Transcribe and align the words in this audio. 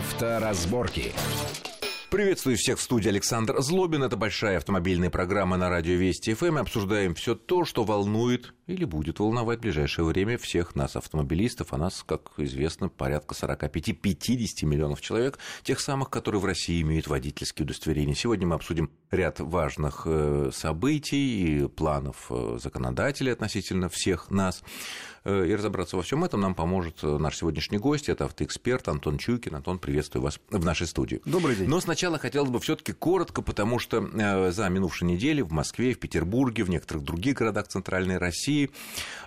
Авторазборки. 0.00 1.12
Приветствую 2.08 2.56
всех 2.56 2.78
в 2.78 2.80
студии 2.80 3.10
Александр 3.10 3.60
Злобин. 3.60 4.02
Это 4.02 4.16
большая 4.16 4.56
автомобильная 4.56 5.10
программа 5.10 5.58
на 5.58 5.68
радио 5.68 5.92
Вести 5.92 6.32
ФМ. 6.32 6.54
Мы 6.54 6.60
обсуждаем 6.60 7.14
все 7.14 7.34
то, 7.34 7.66
что 7.66 7.84
волнует 7.84 8.54
или 8.70 8.84
будет 8.84 9.18
волновать 9.18 9.58
в 9.58 9.62
ближайшее 9.62 10.04
время 10.04 10.38
всех 10.38 10.74
нас, 10.74 10.96
автомобилистов. 10.96 11.72
А 11.72 11.76
нас, 11.76 12.04
как 12.06 12.32
известно, 12.38 12.88
порядка 12.88 13.34
45-50 13.34 14.64
миллионов 14.64 15.00
человек, 15.00 15.38
тех 15.62 15.80
самых, 15.80 16.10
которые 16.10 16.40
в 16.40 16.44
России 16.44 16.80
имеют 16.82 17.08
водительские 17.08 17.64
удостоверения. 17.64 18.14
Сегодня 18.14 18.46
мы 18.46 18.54
обсудим 18.54 18.90
ряд 19.10 19.40
важных 19.40 20.02
э, 20.06 20.50
событий 20.52 21.62
и 21.62 21.68
планов 21.68 22.26
э, 22.30 22.58
законодателей 22.62 23.32
относительно 23.32 23.88
всех 23.88 24.30
нас. 24.30 24.62
Э, 25.24 25.46
и 25.46 25.54
разобраться 25.54 25.96
во 25.96 26.02
всем 26.02 26.22
этом 26.24 26.40
нам 26.40 26.54
поможет 26.54 27.02
наш 27.02 27.38
сегодняшний 27.38 27.78
гость. 27.78 28.08
Это 28.08 28.26
автоэксперт 28.26 28.86
Антон 28.88 29.18
Чуйкин. 29.18 29.56
Антон, 29.56 29.78
приветствую 29.78 30.22
вас 30.22 30.38
в 30.48 30.64
нашей 30.64 30.86
студии. 30.86 31.20
Добрый 31.24 31.56
день. 31.56 31.68
Но 31.68 31.80
сначала 31.80 32.18
хотелось 32.18 32.50
бы 32.50 32.60
все-таки 32.60 32.92
коротко, 32.92 33.42
потому 33.42 33.78
что 33.78 34.50
за 34.52 34.68
минувшие 34.68 35.10
недели 35.10 35.40
в 35.42 35.52
Москве, 35.52 35.92
в 35.92 35.98
Петербурге, 35.98 36.64
в 36.64 36.70
некоторых 36.70 37.04
других 37.04 37.36
городах 37.36 37.68
Центральной 37.68 38.18
России 38.18 38.59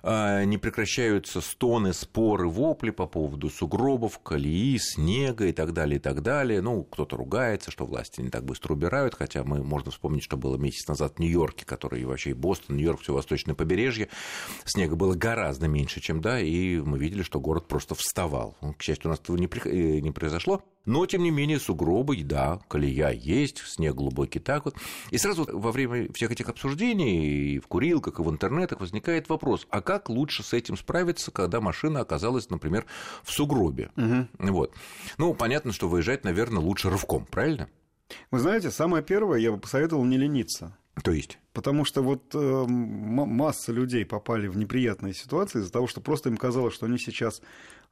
не 0.03 0.57
прекращаются 0.57 1.41
стоны, 1.41 1.93
споры, 1.93 2.47
вопли 2.47 2.91
по 2.91 3.07
поводу 3.07 3.49
сугробов, 3.49 4.19
колеи, 4.19 4.77
снега 4.77 5.47
и 5.47 5.53
так 5.53 5.73
далее, 5.73 5.97
и 5.97 6.01
так 6.01 6.21
далее. 6.21 6.61
Ну, 6.61 6.83
кто-то 6.83 7.15
ругается, 7.17 7.71
что 7.71 7.85
власти 7.85 8.21
не 8.21 8.29
так 8.29 8.43
быстро 8.43 8.73
убирают, 8.73 9.15
хотя 9.15 9.43
мы 9.43 9.63
можно 9.63 9.91
вспомнить, 9.91 10.23
что 10.23 10.37
было 10.37 10.57
месяц 10.57 10.87
назад 10.87 11.15
в 11.15 11.19
Нью-Йорке, 11.19 11.65
который 11.65 12.01
и 12.01 12.05
вообще 12.05 12.31
и 12.31 12.33
Бостон, 12.33 12.75
Нью-Йорк, 12.75 13.01
все 13.01 13.13
восточное 13.13 13.55
побережье. 13.55 14.09
Снега 14.65 14.95
было 14.95 15.15
гораздо 15.15 15.67
меньше, 15.67 16.01
чем 16.01 16.21
да, 16.21 16.39
и 16.39 16.77
мы 16.77 16.97
видели, 16.99 17.23
что 17.23 17.39
город 17.39 17.67
просто 17.67 17.95
вставал. 17.95 18.57
Ну, 18.61 18.73
к 18.73 18.81
счастью, 18.81 19.09
у 19.09 19.11
нас 19.11 19.19
этого 19.19 19.37
не, 19.37 19.47
э, 19.47 19.99
не 19.99 20.11
произошло. 20.11 20.63
Но, 20.85 21.05
тем 21.05 21.23
не 21.23 21.31
менее, 21.31 21.59
сугробы, 21.59 22.21
да, 22.23 22.59
колея 22.67 23.11
есть, 23.11 23.59
снег 23.59 23.95
глубокий 23.95 24.39
так 24.39 24.65
вот. 24.65 24.75
И 25.11 25.17
сразу 25.17 25.47
во 25.51 25.71
время 25.71 26.11
всех 26.13 26.31
этих 26.31 26.49
обсуждений 26.49 27.55
и 27.55 27.59
в 27.59 27.67
курилках, 27.67 28.19
и 28.19 28.23
в 28.23 28.29
интернетах 28.29 28.81
возникает 28.81 29.29
вопрос, 29.29 29.65
а 29.69 29.81
как 29.81 30.09
лучше 30.09 30.43
с 30.43 30.53
этим 30.53 30.75
справиться, 30.75 31.31
когда 31.31 31.61
машина 31.61 32.01
оказалась, 32.01 32.49
например, 32.49 32.85
в 33.23 33.31
сугробе? 33.31 33.91
Угу. 33.95 34.51
Вот. 34.51 34.73
Ну, 35.17 35.33
понятно, 35.33 35.71
что 35.71 35.87
выезжать, 35.87 36.23
наверное, 36.23 36.61
лучше 36.61 36.89
рывком, 36.89 37.25
правильно? 37.25 37.69
Вы 38.31 38.39
знаете, 38.39 38.69
самое 38.69 39.03
первое, 39.03 39.39
я 39.39 39.51
бы 39.51 39.57
посоветовал 39.57 40.03
не 40.03 40.17
лениться. 40.17 40.75
То 41.01 41.11
есть? 41.11 41.39
Потому 41.53 41.85
что 41.85 42.03
вот 42.03 42.35
э, 42.35 42.65
масса 42.67 43.71
людей 43.71 44.05
попали 44.05 44.47
в 44.47 44.57
неприятные 44.57 45.13
ситуации 45.13 45.59
из-за 45.59 45.71
того, 45.71 45.87
что 45.87 46.01
просто 46.01 46.29
им 46.29 46.37
казалось, 46.37 46.73
что 46.73 46.85
они 46.85 46.99
сейчас 46.99 47.41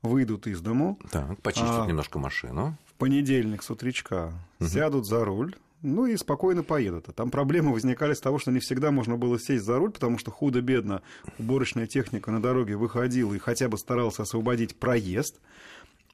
выйдут 0.01 0.47
из 0.47 0.61
дому. 0.61 0.99
Так, 1.11 1.39
почистят 1.41 1.83
а 1.83 1.87
немножко 1.87 2.19
машину. 2.19 2.77
В 2.87 2.93
понедельник 2.93 3.63
с 3.63 3.69
утречка 3.69 4.33
угу. 4.59 4.67
сядут 4.67 5.05
за 5.07 5.23
руль, 5.23 5.55
ну 5.81 6.05
и 6.05 6.15
спокойно 6.17 6.63
поедут. 6.63 7.09
А 7.09 7.11
там 7.11 7.31
проблемы 7.31 7.73
возникали 7.73 8.13
с 8.13 8.19
того, 8.19 8.39
что 8.39 8.51
не 8.51 8.59
всегда 8.59 8.91
можно 8.91 9.17
было 9.17 9.39
сесть 9.39 9.65
за 9.65 9.77
руль, 9.77 9.91
потому 9.91 10.17
что 10.17 10.31
худо-бедно 10.31 11.01
уборочная 11.39 11.87
техника 11.87 12.31
на 12.31 12.41
дороге 12.41 12.75
выходила 12.75 13.33
и 13.33 13.39
хотя 13.39 13.67
бы 13.67 13.77
старалась 13.77 14.19
освободить 14.19 14.75
проезд. 14.75 15.39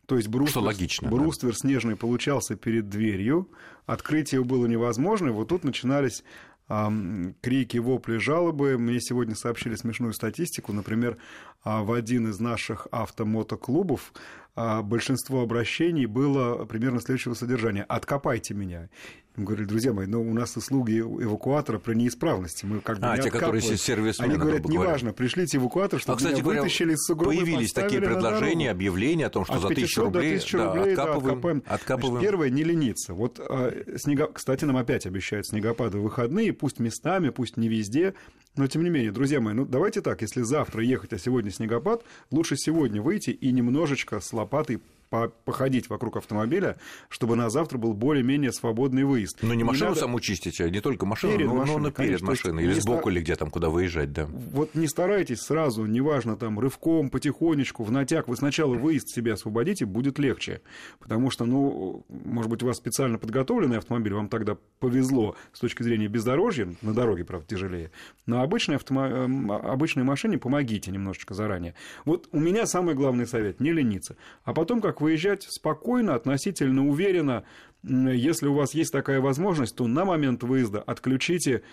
То 0.06 0.16
есть 0.16 0.30
бруствер, 0.30 0.52
Что 0.52 0.62
логично, 0.62 1.10
бруствер 1.10 1.52
да. 1.52 1.58
снежный 1.58 1.98
получался 1.98 2.56
перед 2.56 2.88
дверью, 2.88 3.50
открытие 3.86 4.42
было 4.42 4.66
невозможно, 4.66 5.28
и 5.28 5.32
вот 5.32 5.50
тут 5.50 5.66
начинались 5.66 6.24
крики, 6.68 7.78
вопли, 7.78 8.18
жалобы. 8.18 8.78
Мне 8.78 9.00
сегодня 9.00 9.36
сообщили 9.36 9.76
смешную 9.76 10.14
статистику. 10.14 10.74
Например, 10.74 11.18
э, 11.64 11.82
в 11.82 11.92
один 11.94 12.28
из 12.28 12.40
наших 12.40 12.88
автомотоклубов 12.92 14.14
э, 14.56 14.82
большинство 14.82 15.42
обращений 15.42 16.06
было 16.06 16.66
примерно 16.66 17.00
следующего 17.00 17.36
содержания. 17.36 17.84
«Откопайте 17.84 18.54
меня». 18.54 18.90
Мы 19.38 19.44
говорили, 19.44 19.68
друзья 19.68 19.94
мои, 19.94 20.08
ну, 20.08 20.20
у 20.20 20.34
нас 20.34 20.58
услуги 20.58 21.00
эвакуатора 21.00 21.78
при 21.78 21.94
неисправности. 21.94 22.66
Мы 22.66 22.82
как 22.82 22.98
бы 22.98 23.06
а, 23.06 23.20
те, 23.20 23.30
которые 23.30 23.62
сервис 23.62 24.20
Они 24.20 24.36
говорят, 24.36 24.68
неважно, 24.68 25.14
пришлите 25.14 25.58
эвакуатор, 25.58 26.00
чтобы 26.00 26.16
а, 26.16 26.18
кстати, 26.18 26.42
меня 26.42 26.44
вытащили 26.44 26.94
из 26.94 27.06
сугроба 27.06 27.36
Появились 27.36 27.72
такие 27.72 28.02
предложения, 28.02 28.72
объявления 28.72 29.28
о 29.28 29.30
том, 29.30 29.46
что 29.46 29.54
От 29.54 29.62
за 29.62 29.68
тысячу 29.70 30.06
рублей, 30.06 30.40
до 30.40 30.58
рублей 30.58 30.96
да, 30.96 31.04
откапываем. 31.04 31.24
Да, 31.24 31.34
откапаем. 31.34 31.64
откапываем. 31.68 32.14
Значит, 32.14 32.30
первое, 32.32 32.50
не 32.50 32.64
лениться. 32.64 33.14
Вот, 33.14 33.40
э, 33.40 33.98
снега... 33.98 34.28
кстати, 34.34 34.66
нам 34.66 34.76
опять 34.76 35.06
обещают 35.06 35.46
снегопады 35.46 36.00
в 36.00 36.02
выходные, 36.02 36.52
пусть 36.52 36.80
местами, 36.80 37.30
пусть 37.30 37.58
не 37.58 37.70
везде, 37.70 38.16
но 38.56 38.66
тем 38.66 38.84
не 38.84 38.90
менее, 38.90 39.12
друзья 39.12 39.40
мои, 39.40 39.54
ну 39.54 39.66
давайте 39.66 40.02
так, 40.02 40.24
если 40.24 40.42
завтра 40.42 40.84
ехать, 40.84 41.14
а 41.14 41.20
сегодня 41.20 41.52
снегопад, 41.52 42.04
лучше 42.32 42.58
сегодня 42.58 43.04
выйти 43.04 43.30
и 43.30 43.52
немножечко 43.52 44.20
с 44.20 44.34
лопатой 44.34 44.82
походить 45.10 45.90
вокруг 45.90 46.18
автомобиля, 46.18 46.78
чтобы 47.10 47.36
на 47.36 47.50
завтра 47.50 47.78
был 47.78 47.94
более-менее 47.94 48.52
свободный 48.52 49.04
выезд. 49.04 49.40
Ну, 49.42 49.54
не 49.54 49.64
машину 49.64 49.90
надо... 49.90 50.02
саму 50.02 50.20
чистить, 50.20 50.60
а 50.62 50.70
не 50.70 50.82
только 50.82 51.06
машину, 51.06 51.34
перед 51.34 51.48
но, 51.48 51.56
машиной, 51.56 51.80
но 51.80 51.92
перед 51.92 51.96
конечно, 51.96 52.28
машиной, 52.28 52.64
или 52.64 52.74
сбоку, 52.74 53.02
ста... 53.02 53.12
или 53.12 53.20
где 53.22 53.36
там, 53.36 53.50
куда 53.50 53.70
выезжать, 53.70 54.12
да. 54.12 54.26
Вот 54.26 54.76
не 54.76 54.88
старайтесь 54.88 55.42
сразу, 55.42 55.86
неважно, 55.86 56.36
там, 56.36 56.60
рывком, 56.60 57.10
потихонечку, 57.10 57.84
в 57.84 57.92
натяг, 57.92 58.28
вы 58.28 58.36
сначала 58.36 58.76
выезд 58.76 59.10
себе 59.10 59.34
освободите, 59.34 59.86
будет 59.86 60.20
легче, 60.20 60.62
потому 61.00 61.32
что, 61.32 61.46
ну, 61.46 62.06
может 62.10 62.50
быть, 62.50 62.64
у 62.64 62.68
вас 62.68 62.78
специально 62.78 63.18
подготовленный 63.18 63.78
автомобиль, 63.78 64.14
вам 64.14 64.30
тогда 64.30 64.58
повезло 64.80 65.36
с 65.54 65.60
точки 65.60 65.84
зрения 65.84 66.08
бездорожья, 66.08 66.74
на 66.82 66.94
дороге, 66.94 67.24
правда, 67.24 67.48
тяжелее, 67.48 67.92
но 68.26 68.42
обычной, 68.42 68.76
автомо... 68.76 69.08
Эм, 69.08 69.52
обычной 69.52 70.04
машине 70.04 70.38
помогите 70.38 70.92
немножечко 70.92 71.34
заранее. 71.34 71.76
Вот 72.06 72.28
у 72.32 72.40
меня 72.40 72.66
самый 72.66 72.96
главный 72.96 73.28
совет– 73.28 73.60
не 73.60 73.72
лениться. 73.72 74.16
А 74.44 74.54
потом, 74.54 74.82
как 74.82 74.97
выезжать 75.02 75.44
спокойно, 75.44 76.16
относительно 76.16 76.88
уверенно. 76.88 77.44
Если 77.84 78.48
у 78.48 78.54
вас 78.54 78.74
есть 78.74 78.92
такая 78.92 79.22
возможность, 79.22 79.76
то 79.76 79.88
на 79.88 80.06
момент 80.06 80.44
выезда 80.44 80.82
отключите 80.82 81.64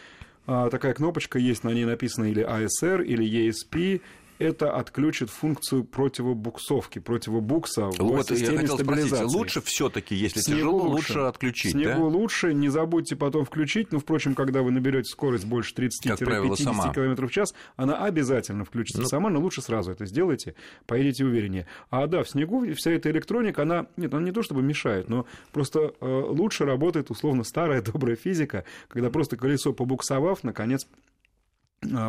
а, 0.46 0.68
такая 0.68 0.92
кнопочка 0.92 1.38
есть, 1.38 1.64
на 1.64 1.70
ней 1.70 1.84
написано 1.84 2.24
или 2.24 2.44
ASR, 2.44 3.04
или 3.04 3.26
ESP, 3.26 4.02
это 4.38 4.74
отключит 4.74 5.30
функцию 5.30 5.84
противобуксовки, 5.84 6.98
противобукса 6.98 7.86
в 7.86 7.98
вот, 7.98 8.28
системе 8.28 8.54
я 8.54 8.60
хотел 8.60 8.76
стабилизации. 8.76 9.16
Спросить, 9.16 9.36
лучше 9.36 9.60
все 9.62 9.88
таки 9.88 10.14
если 10.14 10.40
Снегу 10.40 10.58
тяжело, 10.58 10.78
лучше, 10.82 11.12
лучше 11.12 11.18
отключить, 11.20 11.72
Снегу 11.72 12.10
да? 12.10 12.16
лучше, 12.16 12.54
не 12.54 12.68
забудьте 12.68 13.16
потом 13.16 13.44
включить, 13.44 13.92
но, 13.92 13.98
впрочем, 13.98 14.34
когда 14.34 14.62
вы 14.62 14.70
наберете 14.70 15.10
скорость 15.10 15.46
больше 15.46 15.74
30-50 15.74 16.16
км 16.94 17.26
в 17.26 17.30
час, 17.30 17.54
она 17.76 18.04
обязательно 18.04 18.64
включится 18.64 19.02
ну, 19.02 19.08
сама, 19.08 19.30
но 19.30 19.40
лучше 19.40 19.62
сразу 19.62 19.92
это 19.92 20.06
сделайте, 20.06 20.54
поедете 20.86 21.24
увереннее. 21.24 21.66
А 21.90 22.06
да, 22.06 22.22
в 22.22 22.28
снегу 22.28 22.66
вся 22.74 22.90
эта 22.90 23.10
электроника, 23.10 23.62
она, 23.62 23.86
нет, 23.96 24.12
она 24.12 24.24
не 24.24 24.32
то 24.32 24.42
чтобы 24.42 24.62
мешает, 24.62 25.08
но 25.08 25.26
просто 25.52 25.94
э, 26.00 26.24
лучше 26.28 26.64
работает 26.64 27.10
условно 27.10 27.44
старая 27.44 27.82
добрая 27.82 28.16
физика, 28.16 28.64
когда 28.88 29.10
просто 29.10 29.36
колесо 29.36 29.72
побуксовав, 29.72 30.42
наконец 30.44 30.86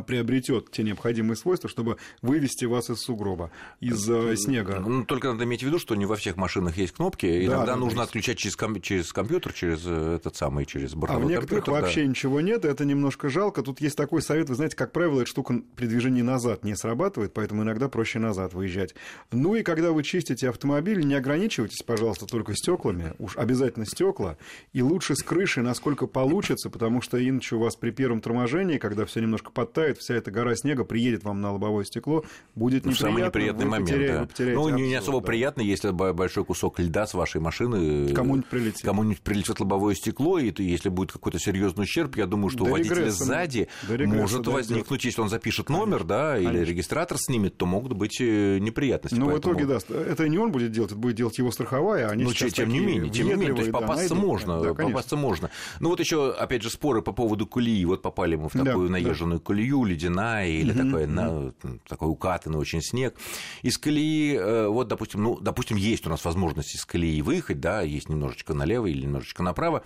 приобретет 0.08 0.72
те 0.72 0.84
необходимые 0.84 1.36
свойства, 1.36 1.70
чтобы 1.70 1.98
вывести 2.22 2.66
вас 2.66 2.90
из 2.90 3.00
сугроба, 3.00 3.52
из 3.80 4.10
э, 4.10 4.36
снега. 4.36 4.80
Ну, 4.80 5.06
только 5.06 5.32
надо 5.32 5.44
иметь 5.44 5.64
в 5.64 5.66
виду, 5.66 5.80
что 5.80 5.96
не 5.96 6.06
во 6.06 6.16
всех 6.16 6.38
машинах 6.38 6.78
есть 6.78 6.94
кнопки, 6.94 7.26
да, 7.26 7.46
иногда 7.46 7.66
да, 7.74 7.76
нужно 7.76 8.00
есть. 8.00 8.10
отключать 8.10 8.38
через, 8.38 8.56
ком- 8.56 8.82
через 8.82 9.12
компьютер, 9.14 9.54
через 9.54 9.82
э, 9.86 10.16
этот 10.16 10.36
самый, 10.36 10.66
через 10.66 10.94
бортовой 10.96 11.24
А 11.24 11.26
в 11.26 11.30
некоторых 11.30 11.68
вообще 11.68 12.04
да. 12.04 12.08
ничего 12.08 12.42
нет, 12.42 12.66
это 12.66 12.86
немножко 12.86 13.30
жалко. 13.30 13.62
Тут 13.62 13.82
есть 13.82 13.96
такой 13.96 14.22
совет, 14.22 14.50
вы 14.50 14.56
знаете, 14.56 14.76
как 14.76 14.92
правило, 14.92 15.22
эта 15.22 15.30
штука 15.30 15.62
при 15.76 15.88
движении 15.88 16.22
назад 16.22 16.64
не 16.64 16.76
срабатывает, 16.76 17.34
поэтому 17.34 17.64
иногда 17.64 17.90
проще 17.90 18.20
назад 18.20 18.54
выезжать. 18.54 18.96
Ну 19.32 19.56
и 19.56 19.64
когда 19.64 19.92
вы 19.92 20.04
чистите 20.04 20.50
автомобиль, 20.50 21.06
не 21.06 21.16
ограничивайтесь, 21.16 21.84
пожалуйста, 21.84 22.26
только 22.26 22.56
стеклами, 22.56 23.14
уж 23.20 23.38
обязательно 23.38 23.86
стекла, 23.86 24.38
и 24.74 24.82
лучше 24.82 25.16
с 25.16 25.24
крыши, 25.24 25.62
насколько 25.62 26.08
получится, 26.08 26.70
потому 26.70 27.02
что 27.02 27.18
иначе 27.18 27.56
у 27.56 27.60
вас 27.60 27.76
при 27.76 27.92
первом 27.92 28.22
торможении, 28.22 28.78
когда 28.78 29.06
все 29.06 29.20
немножко 29.22 29.52
подтает, 29.66 29.98
вся 29.98 30.16
эта 30.16 30.32
гора 30.32 30.56
снега 30.56 30.84
приедет 30.84 31.24
вам 31.24 31.42
на 31.42 31.52
лобовое 31.52 31.86
стекло, 31.86 32.24
будет 32.56 32.86
неприятно. 32.86 33.08
Самый 33.10 33.24
неприятный 33.26 33.66
момент, 33.66 33.90
потеряете, 33.90 34.46
да. 34.46 34.52
ну, 34.54 34.70
не, 34.70 34.88
не 34.88 34.96
особо 34.96 35.22
да. 35.22 35.28
приятно, 35.28 35.62
если 35.62 35.90
большой 35.92 36.46
кусок 36.46 36.80
льда 36.80 37.08
с 37.08 37.14
вашей 37.14 37.42
машины... 37.42 38.14
Кому-нибудь 38.14 38.48
прилетит. 38.48 38.82
Кому-нибудь 38.84 39.22
прилетит 39.22 39.60
лобовое 39.60 39.96
стекло, 39.96 40.40
и 40.40 40.54
если 40.64 40.90
будет 40.90 41.12
какой-то 41.12 41.40
серьезный 41.40 41.84
ущерб, 41.84 42.16
я 42.16 42.26
думаю, 42.26 42.50
что 42.50 42.66
у 42.66 42.68
водителя 42.68 43.10
сзади 43.10 43.68
может 43.90 44.46
возникнуть, 44.48 45.04
если 45.04 45.22
он 45.22 45.30
запишет 45.30 45.70
номер, 45.70 46.04
да, 46.04 46.38
или 46.38 46.60
регистратор 46.60 47.18
снимет, 47.18 47.58
то 47.58 47.66
могут 47.66 47.94
быть 47.94 48.20
э, 48.22 48.60
неприятности. 48.60 49.18
Ну, 49.18 49.30
в 49.30 49.40
итоге, 49.40 49.66
да, 49.66 49.80
это 49.90 50.28
не 50.28 50.38
он 50.38 50.52
будет 50.52 50.72
делать, 50.72 50.92
это 50.92 51.00
будет 51.00 51.16
делать 51.16 51.38
его 51.38 51.52
страховая, 51.52 52.08
а 52.08 52.12
они 52.12 52.24
Ну, 52.24 52.34
тем 52.34 52.70
не 52.70 52.80
менее, 52.80 53.10
тем 53.10 53.28
не 53.28 53.34
менее, 53.34 53.54
то 53.54 53.62
есть 53.62 53.72
попасться 53.72 54.16
можно, 54.16 54.74
попасться 54.74 55.16
можно. 55.16 55.50
Ну, 55.80 55.90
вот 55.90 56.00
еще, 56.00 56.32
опять 56.32 56.62
же, 56.62 56.70
споры 56.70 57.02
по 57.02 57.12
поводу 57.12 57.48
колеи. 57.48 57.86
Вот 57.86 58.02
попали 58.02 58.36
мы 58.36 58.50
в 58.50 58.54
такую 58.54 58.90
наезженную 58.90 59.40
колею, 59.46 59.84
ледяная, 59.84 60.48
или 60.48 60.74
mm-hmm. 60.74 60.86
такой, 60.86 61.08
на, 61.08 61.54
такой 61.88 62.10
укатанный 62.10 62.58
очень 62.58 62.82
снег. 62.82 63.16
Из 63.62 63.78
колеи, 63.78 64.36
э, 64.36 64.68
вот, 64.68 64.88
допустим, 64.88 65.24
ну, 65.24 65.40
допустим, 65.40 65.78
есть 65.78 66.06
у 66.08 66.10
нас 66.10 66.26
возможность 66.26 66.76
из 66.76 66.86
колеи 66.86 67.22
выехать, 67.22 67.60
да, 67.60 67.82
есть 67.82 68.10
немножечко 68.10 68.54
налево 68.54 68.88
или 68.88 69.04
немножечко 69.04 69.44
направо, 69.44 69.84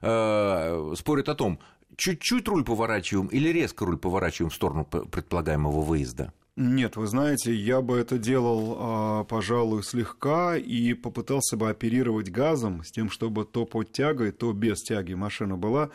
э, 0.00 0.94
спорят 0.96 1.28
о 1.28 1.34
том, 1.34 1.58
чуть-чуть 1.96 2.48
руль 2.48 2.64
поворачиваем 2.64 3.28
или 3.28 3.48
резко 3.50 3.84
руль 3.84 3.98
поворачиваем 3.98 4.50
в 4.50 4.54
сторону 4.54 4.84
предполагаемого 4.84 5.80
выезда. 5.82 6.32
Нет, 6.54 6.96
вы 6.96 7.06
знаете, 7.06 7.54
я 7.54 7.80
бы 7.80 7.96
это 7.96 8.18
делал, 8.18 8.76
а, 8.78 9.24
пожалуй, 9.24 9.82
слегка 9.82 10.54
и 10.54 10.92
попытался 10.92 11.56
бы 11.56 11.70
оперировать 11.70 12.30
газом 12.30 12.84
с 12.84 12.90
тем, 12.90 13.08
чтобы 13.08 13.46
то 13.46 13.64
под 13.64 13.92
тягой, 13.92 14.32
то 14.32 14.52
без 14.52 14.82
тяги 14.82 15.14
машина 15.14 15.56
была. 15.56 15.88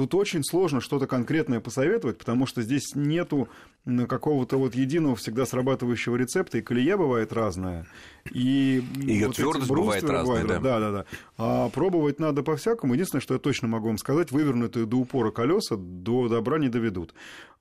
Тут 0.00 0.14
очень 0.14 0.42
сложно 0.42 0.80
что-то 0.80 1.06
конкретное 1.06 1.60
посоветовать, 1.60 2.16
потому 2.16 2.46
что 2.46 2.62
здесь 2.62 2.94
нету 2.94 3.50
какого-то 4.08 4.56
вот 4.56 4.74
единого 4.74 5.14
всегда 5.14 5.44
срабатывающего 5.44 6.16
рецепта, 6.16 6.56
и 6.56 6.62
колея 6.62 6.96
бывает 6.96 7.34
разная, 7.34 7.86
и 8.32 8.82
ее 8.96 9.26
вот 9.26 9.36
твердость 9.36 9.68
бывает 9.68 10.02
разная, 10.04 10.46
да. 10.46 10.58
Да, 10.58 10.80
да, 10.80 10.90
да. 10.90 11.04
А 11.36 11.68
пробовать 11.68 12.18
надо 12.18 12.42
по-всякому. 12.42 12.94
Единственное, 12.94 13.20
что 13.20 13.34
я 13.34 13.40
точно 13.40 13.68
могу 13.68 13.88
вам 13.88 13.98
сказать, 13.98 14.30
вывернутые 14.30 14.86
до 14.86 14.96
упора 14.96 15.32
колеса 15.32 15.76
до 15.76 16.28
добра 16.28 16.58
не 16.58 16.70
доведут. 16.70 17.12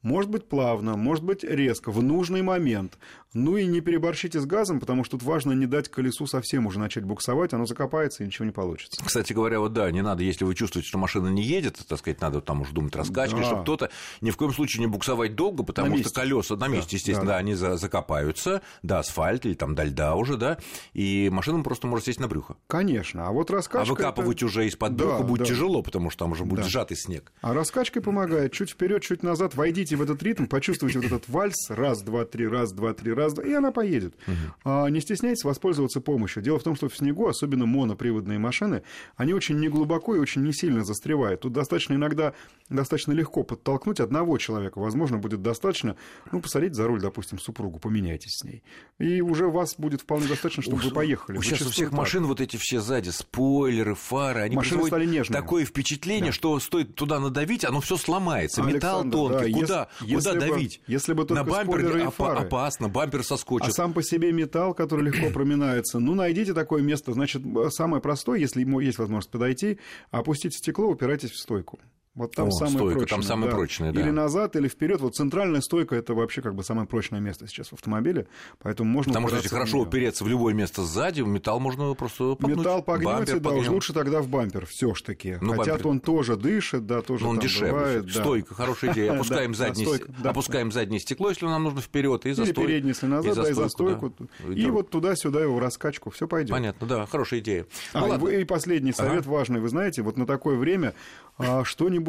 Может 0.02 0.32
быть 0.32 0.48
плавно, 0.48 0.96
может 0.96 1.26
быть 1.26 1.44
резко, 1.44 1.92
в 1.92 2.02
нужный 2.02 2.42
момент. 2.42 2.98
Ну 3.34 3.58
и 3.58 3.66
не 3.66 3.82
переборщите 3.82 4.40
с 4.40 4.46
газом, 4.46 4.80
потому 4.80 5.04
что 5.04 5.18
тут 5.18 5.24
важно 5.24 5.52
не 5.54 5.66
дать 5.66 5.90
колесу 5.90 6.28
совсем 6.28 6.66
уже 6.68 6.80
начать 6.80 7.04
буксовать, 7.04 7.54
оно 7.54 7.66
закопается 7.66 8.24
и 8.24 8.28
ничего 8.28 8.46
не 8.46 8.52
получится. 8.52 9.04
Кстати 9.04 9.34
говоря, 9.34 9.60
вот 9.60 9.74
да, 9.74 9.90
не 9.92 10.02
надо, 10.02 10.24
если 10.24 10.46
вы 10.46 10.56
чувствуете, 10.56 10.88
что 10.88 10.98
машина 10.98 11.28
не 11.28 11.44
едет, 11.44 11.80
так 11.88 12.00
сказать, 12.00 12.22
надо 12.22 12.42
там 12.42 12.62
уже 12.62 12.74
думать 12.74 12.96
раскачки, 12.96 13.36
да. 13.36 13.44
чтобы 13.44 13.62
кто-то 13.64 13.90
ни 14.22 14.32
в 14.32 14.38
коем 14.38 14.54
случае 14.54 14.82
не 14.82 14.88
буксовать 14.88 15.36
долго, 15.36 15.64
потому 15.64 15.98
что 15.98 16.10
колеса 16.10 16.56
на 16.56 16.68
месте, 16.68 16.92
да, 16.92 16.96
естественно, 16.98 17.28
да, 17.28 17.34
да. 17.34 17.38
они 17.38 17.56
закопаются 17.56 18.62
до 18.84 19.00
асфальта 19.00 19.48
или 19.48 19.56
там 19.56 19.76
до 19.76 19.84
льда 19.84 20.16
уже, 20.16 20.38
да, 20.38 20.58
и 20.94 21.30
машина 21.32 21.64
просто 21.64 21.88
может 21.88 22.06
сесть 22.06 22.20
на 22.20 22.28
брюхо. 22.28 22.56
Конечно, 22.68 23.28
а 23.28 23.32
вот 23.32 23.52
раскачка... 23.52 23.82
А 23.82 23.86
выкапывать 23.86 24.38
это... 24.38 24.46
уже 24.46 24.68
из-под 24.68 24.94
брюха 24.94 25.20
да, 25.20 25.24
будет 25.24 25.40
да. 25.40 25.46
тяжело, 25.46 25.82
потому 25.82 26.10
что 26.10 26.20
там 26.20 26.32
уже 26.32 26.46
будет 26.46 26.62
да. 26.62 26.68
сжатый 26.68 26.98
снег. 26.98 27.32
А 27.42 27.54
раскачкой 27.54 28.02
помогает. 28.02 28.54
Чуть 28.54 28.72
вперед, 28.72 29.02
чуть 29.02 29.24
назад, 29.24 29.56
войдите 29.56 29.80
войдите 29.80 29.96
в 29.96 30.02
этот 30.02 30.22
ритм, 30.24 30.46
почувствуйте 30.46 31.00
вот 31.00 31.06
этот 31.06 31.30
вальс, 31.30 31.70
раз, 31.70 32.02
два, 32.02 32.26
три, 32.26 32.48
раз, 32.48 32.72
два, 32.74 32.94
три, 32.94 33.14
раз, 33.20 33.34
два, 33.34 33.44
и 33.44 33.54
она 33.54 33.72
поедет. 33.72 34.16
Угу. 34.28 34.36
А, 34.66 34.88
не 34.88 35.02
стесняйтесь 35.02 35.44
воспользоваться 35.44 36.02
помощью. 36.02 36.42
Дело 36.42 36.60
в 36.60 36.64
том, 36.64 36.76
что 36.76 36.90
в 36.90 36.98
снегу, 36.98 37.28
особенно 37.28 37.66
моноприводные 37.66 38.40
машины, 38.40 38.84
они 39.16 39.34
очень 39.34 39.60
неглубоко 39.60 40.16
и 40.16 40.20
очень 40.20 40.44
не 40.44 40.54
сильно 40.54 40.84
застревают. 40.84 41.42
Тут 41.42 41.54
достаточно 41.54 41.94
иногда, 41.94 42.34
достаточно 42.70 43.12
легко 43.12 43.44
подтолкнуть 43.44 44.00
одного 44.00 44.38
человека. 44.38 44.80
Возможно, 44.80 45.18
будет 45.18 45.42
достаточно, 45.42 45.96
ну, 46.32 46.42
посадить 46.42 46.76
за 46.76 46.88
руль, 46.88 47.02
допустим, 47.02 47.40
супругу, 47.40 47.80
поменяйтесь 47.80 48.38
с 48.38 48.44
ней. 48.44 48.64
И 49.00 49.22
уже 49.22 49.48
вас 49.48 49.76
будет 49.78 50.02
вполне 50.02 50.28
достаточно, 50.28 50.64
чтобы 50.64 50.82
вы 50.82 50.92
поехали. 50.92 51.40
Сейчас 51.42 51.62
у 51.68 51.72
всех 51.72 51.90
так. 51.90 51.98
машин 51.98 52.26
вот 52.26 52.42
эти 52.42 52.58
все 52.58 52.80
сзади, 52.80 53.10
спойлеры, 53.10 53.96
фары, 53.96 54.42
они 54.42 54.56
Машины 54.56 54.86
стали 54.86 55.06
нежные. 55.06 55.42
такое 55.42 55.66
впечатление, 55.66 56.28
да. 56.28 56.34
что 56.34 56.60
стоит 56.60 56.96
туда 56.96 57.20
надавить, 57.20 57.66
оно 57.66 57.82
все 57.82 57.98
сломается. 57.98 58.62
Александр, 58.62 59.06
Металл 59.06 59.30
тонкий, 59.30 59.54
да, 59.54 59.60
куда? 59.60 59.70
куда, 59.70 59.90
если 60.02 60.16
куда 60.16 60.34
бы, 60.34 60.40
давить? 60.40 60.82
Если 60.88 61.14
бы 61.14 61.26
только 61.26 61.44
На 61.44 61.50
бампер 61.50 61.98
и 61.98 62.10
фары. 62.10 62.40
опасно, 62.46 62.90
бампер 62.90 63.09
соскочит. 63.24 63.70
А 63.70 63.72
сам 63.72 63.94
по 63.94 64.04
себе 64.04 64.32
металл, 64.32 64.74
который 64.74 65.06
легко 65.06 65.30
проминается, 65.34 66.00
ну, 66.00 66.16
найдите 66.16 66.54
такое 66.54 66.82
место. 66.82 67.14
Значит, 67.14 67.42
самое 67.70 68.02
простое, 68.02 68.40
если 68.40 68.62
ему 68.62 68.80
есть 68.80 68.98
возможность 68.98 69.32
подойти, 69.32 69.80
опустите 70.12 70.58
стекло, 70.58 70.88
упирайтесь 70.88 71.32
в 71.32 71.38
стойку. 71.38 71.80
Вот 72.20 72.36
там 72.36 72.50
О, 72.50 72.52
самое 72.52 72.76
стойка, 72.76 72.98
прочное. 73.00 73.18
Там 73.18 73.24
самое 73.24 73.50
да. 73.50 73.56
прочное, 73.56 73.92
да. 73.94 74.02
Или 74.02 74.10
назад, 74.10 74.58
или 74.58 74.68
вперед. 74.68 75.00
Вот 75.00 75.16
центральная 75.16 75.62
стойка 75.62 75.96
это 75.96 76.14
вообще 76.14 76.42
как 76.42 76.54
бы 76.54 76.66
самое 76.66 76.86
прочное 76.86 77.22
место 77.22 77.48
сейчас 77.48 77.70
в 77.70 77.74
автомобиле, 77.76 78.28
поэтому 78.62 78.92
можно. 78.92 79.14
Потому 79.14 79.30
что 79.30 79.38
если 79.38 79.48
хорошо 79.48 79.80
упереться 79.80 80.26
в 80.26 80.28
любое 80.28 80.54
место 80.54 80.84
сзади, 80.84 81.22
металл 81.22 81.62
можно 81.62 81.94
просто 81.94 82.36
погнуть. 82.36 82.60
Металл 82.60 82.84
погнете, 82.84 83.40
да, 83.40 83.52
уж 83.52 83.70
лучше 83.70 83.94
тогда 83.94 84.22
в 84.22 84.28
бампер 84.28 84.66
все 84.66 84.94
ж 84.94 85.02
таки. 85.02 85.38
Ну, 85.40 85.54
Хотя 85.54 85.72
бампер... 85.72 85.88
он 85.88 86.00
тоже 86.02 86.36
дышит, 86.36 86.86
да, 86.86 87.02
тоже. 87.02 87.24
Но 87.24 87.30
он 87.30 87.40
дешевле. 87.40 87.72
Бывает, 87.72 88.06
да. 88.06 88.12
Стойка, 88.12 88.54
хорошая 88.54 88.92
идея. 88.92 89.14
Опускаем 89.16 89.56
заднее, 89.56 90.02
опускаем 90.22 90.74
заднее 90.74 91.00
стекло, 91.00 91.30
если 91.30 91.46
нам 91.46 91.64
нужно 91.64 91.80
вперед, 91.80 92.26
и 92.26 92.34
за 92.34 92.44
Или 92.44 92.52
переднее, 92.52 92.90
если 92.90 93.06
назад, 93.06 93.34
да, 93.34 93.50
и 93.50 93.54
за 93.54 93.70
стойку. 93.70 94.14
И 94.54 94.66
вот 94.66 94.90
туда-сюда 94.90 95.40
его 95.42 95.56
в 95.56 95.60
раскачку, 95.60 96.10
все 96.10 96.28
пойдет. 96.28 96.52
Понятно, 96.52 96.86
да, 96.86 97.06
хорошая 97.06 97.40
идея. 97.40 97.66
А, 97.94 98.06
ну 98.18 98.28
и 98.28 98.44
последний 98.44 98.92
совет 98.92 99.26
важный, 99.26 99.62
вы 99.62 99.70
знаете, 99.70 100.02
вот 100.02 100.18
на 100.18 100.26
такое 100.26 100.58
время 100.58 100.94
а, 101.38 101.64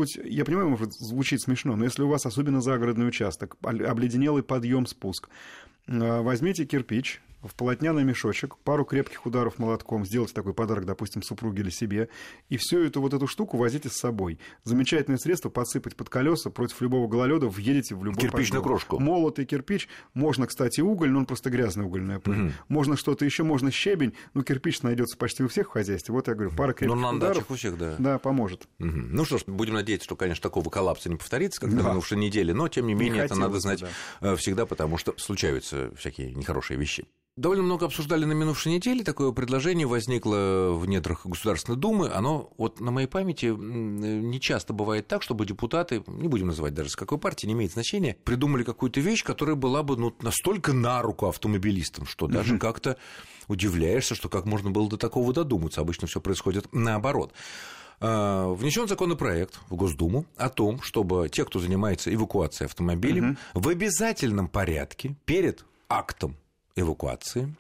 что-нибудь, 0.07 0.33
я 0.33 0.45
понимаю, 0.45 0.71
может, 0.71 0.93
звучит 0.95 1.41
смешно, 1.41 1.77
но 1.77 1.85
если 1.85 2.03
у 2.03 2.09
вас 2.09 2.27
особенно 2.27 2.61
загородный 2.61 3.09
участок, 3.09 3.57
обледенелый 3.63 4.43
подъем-спуск, 4.43 5.29
а, 5.89 6.23
возьмите 6.23 6.65
кирпич, 6.65 7.21
в 7.43 7.55
полотняный 7.55 8.05
мешочек, 8.05 8.57
пару 8.59 8.85
крепких 8.85 9.27
ударов 9.27 9.59
молотком, 9.59 10.05
сделайте 10.05 10.35
такой 10.35 10.55
подарок, 10.55 10.85
допустим, 10.85 11.23
супруге 11.23 11.63
или 11.63 11.71
себе, 11.71 12.09
и 12.49 12.57
всю 12.57 12.81
эту 12.81 13.01
вот 13.01 13.15
эту 13.15 13.27
штуку 13.27 13.57
возите 13.57 13.89
с 13.89 13.95
собой. 13.95 14.39
Замечательное 14.65 15.19
средство 15.19 15.49
подсыпать 15.49 15.97
под 15.97 16.09
колеса 16.09 16.51
против 16.51 16.81
любого 16.81 17.09
гололеда, 17.09 17.49
въедете 17.49 17.95
в 17.95 18.05
любой 18.05 18.21
Кирпичную 18.21 18.63
подъем. 18.63 18.79
крошку. 18.79 18.99
Молотый 18.99 19.45
кирпич, 19.45 19.89
можно, 20.15 20.47
кстати, 20.47 20.81
уголь, 20.81 21.11
но 21.11 21.21
он 21.21 21.27
просто 21.27 21.51
грязная 21.51 21.87
угольная 21.87 22.19
пыль. 22.19 22.47
Угу. 22.47 22.53
Можно 22.69 22.97
что-то 22.97 23.25
еще, 23.25 23.43
можно 23.43 23.71
щебень, 23.71 24.15
но 24.35 24.43
кирпич 24.43 24.83
найдется 24.83 25.17
почти 25.17 25.43
у 25.43 25.49
всех 25.49 25.69
в 25.69 25.71
хозяйстве. 25.71 26.15
Вот 26.15 26.29
я 26.29 26.35
говорю, 26.35 26.51
пара 26.57 26.73
крепких 26.73 26.95
но 26.95 27.13
на 27.13 27.17
ударов. 27.17 27.51
у 27.51 27.55
всех, 27.55 27.79
да. 27.79 27.97
Да, 27.99 28.19
поможет. 28.19 28.69
Угу. 28.79 28.89
Ну 28.91 29.25
что 29.25 29.39
ж, 29.39 29.45
будем 29.47 29.75
надеяться, 29.75 30.05
что, 30.05 30.17
конечно, 30.17 30.43
такого 30.43 30.69
коллапса 30.71 31.09
не 31.09 31.17
повторится, 31.17 31.61
как 31.61 31.75
да. 31.75 31.83
на 31.83 31.89
минувшей 31.91 32.19
неделе, 32.19 32.53
но, 32.55 32.69
тем 32.69 32.87
не 32.87 32.95
менее, 32.95 33.15
не 33.15 33.21
это 33.21 33.35
надо 33.35 33.61
знать 33.61 33.81
да. 33.81 34.33
Э, 34.33 34.37
всегда, 34.37 34.67
потому 34.67 34.99
что 34.99 35.15
случаются 35.17 35.91
всякие 35.97 36.35
нехорошие 36.35 36.79
вещи. 36.79 37.07
Довольно 37.41 37.63
много 37.63 37.87
обсуждали 37.87 38.27
на 38.27 38.33
минувшей 38.33 38.71
неделе. 38.71 39.03
Такое 39.03 39.33
предложение 39.33 39.87
возникло 39.87 40.73
в 40.75 40.87
недрах 40.87 41.25
Государственной 41.25 41.79
Думы. 41.79 42.11
Оно, 42.11 42.53
вот 42.59 42.81
на 42.81 42.91
моей 42.91 43.07
памяти, 43.07 43.47
не 43.47 44.39
часто 44.41 44.75
бывает 44.75 45.09
так, 45.09 45.23
чтобы 45.23 45.47
депутаты, 45.47 46.05
не 46.07 46.29
будем 46.29 46.49
называть 46.49 46.75
даже 46.75 46.91
с 46.91 46.97
какой 46.97 47.17
партии, 47.17 47.47
не 47.47 47.55
имеет 47.55 47.73
значения, 47.73 48.15
придумали 48.25 48.63
какую-то 48.63 49.01
вещь, 49.01 49.25
которая 49.25 49.57
была 49.57 49.83
бы 49.83 49.97
ну, 49.97 50.15
настолько 50.21 50.75
на 50.75 51.01
руку 51.01 51.29
автомобилистам, 51.29 52.05
что 52.05 52.27
даже 52.27 52.59
как-то 52.59 52.99
удивляешься, 53.49 54.15
что 54.15 54.29
как 54.29 54.45
можно 54.45 54.71
было 54.71 54.91
до 54.91 54.99
такого 54.99 55.33
додуматься. 55.33 55.81
Обычно 55.81 56.09
все 56.09 56.21
происходит 56.21 56.67
наоборот 56.73 57.33
а, 58.01 58.53
внесен 58.53 58.87
законопроект 58.87 59.61
в 59.71 59.77
Госдуму 59.77 60.27
о 60.37 60.51
том, 60.51 60.83
чтобы 60.83 61.31
те, 61.31 61.47
кто 61.47 61.59
занимается 61.59 62.13
эвакуацией 62.15 62.67
автомобилем, 62.67 63.39
угу. 63.55 63.63
в 63.63 63.69
обязательном 63.71 64.47
порядке 64.47 65.17
перед 65.25 65.65
актом 65.89 66.37
эвакуации, 66.81 67.55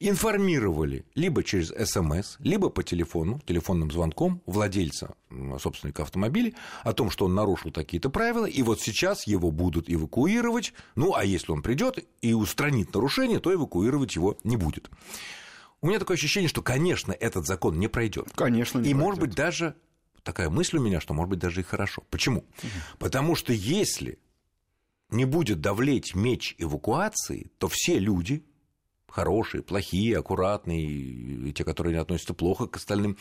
информировали 0.00 1.04
либо 1.14 1.44
через 1.44 1.68
СМС, 1.68 2.36
либо 2.38 2.70
по 2.70 2.82
телефону, 2.82 3.40
телефонным 3.46 3.90
звонком 3.90 4.40
владельца, 4.46 5.14
собственника 5.60 6.02
автомобиля 6.02 6.54
о 6.82 6.94
том, 6.94 7.10
что 7.10 7.26
он 7.26 7.34
нарушил 7.34 7.70
такие-то 7.70 8.08
правила, 8.08 8.46
и 8.46 8.62
вот 8.62 8.80
сейчас 8.80 9.26
его 9.26 9.50
будут 9.50 9.90
эвакуировать, 9.90 10.72
ну, 10.96 11.14
а 11.14 11.24
если 11.24 11.52
он 11.52 11.62
придет 11.62 12.04
и 12.22 12.32
устранит 12.32 12.94
нарушение, 12.94 13.40
то 13.40 13.52
эвакуировать 13.52 14.16
его 14.16 14.38
не 14.42 14.56
будет. 14.56 14.90
У 15.82 15.86
меня 15.86 15.98
такое 15.98 16.16
ощущение, 16.16 16.48
что, 16.48 16.62
конечно, 16.62 17.12
этот 17.12 17.46
закон 17.46 17.78
не 17.78 17.88
пройдет. 17.88 18.28
Конечно, 18.34 18.78
не 18.78 18.84
И, 18.90 18.92
пройдет. 18.92 19.02
может 19.02 19.20
быть, 19.20 19.34
даже 19.34 19.74
такая 20.22 20.50
мысль 20.50 20.78
у 20.78 20.82
меня, 20.82 21.00
что, 21.00 21.14
может 21.14 21.30
быть, 21.30 21.38
даже 21.38 21.60
и 21.60 21.64
хорошо. 21.64 22.02
Почему? 22.10 22.40
Угу. 22.40 22.68
Потому 22.98 23.34
что 23.34 23.52
если 23.52 24.18
не 25.10 25.24
будет 25.24 25.60
давлеть 25.60 26.14
меч 26.14 26.54
эвакуации, 26.58 27.50
то 27.58 27.68
все 27.68 27.98
люди, 27.98 28.44
хорошие, 29.10 29.62
плохие, 29.62 30.18
аккуратные, 30.18 30.80
и 30.80 31.52
те, 31.52 31.64
которые 31.64 31.94
не 31.94 32.00
относятся 32.00 32.34
плохо 32.34 32.66
к 32.66 32.76
остальным, 32.76 33.16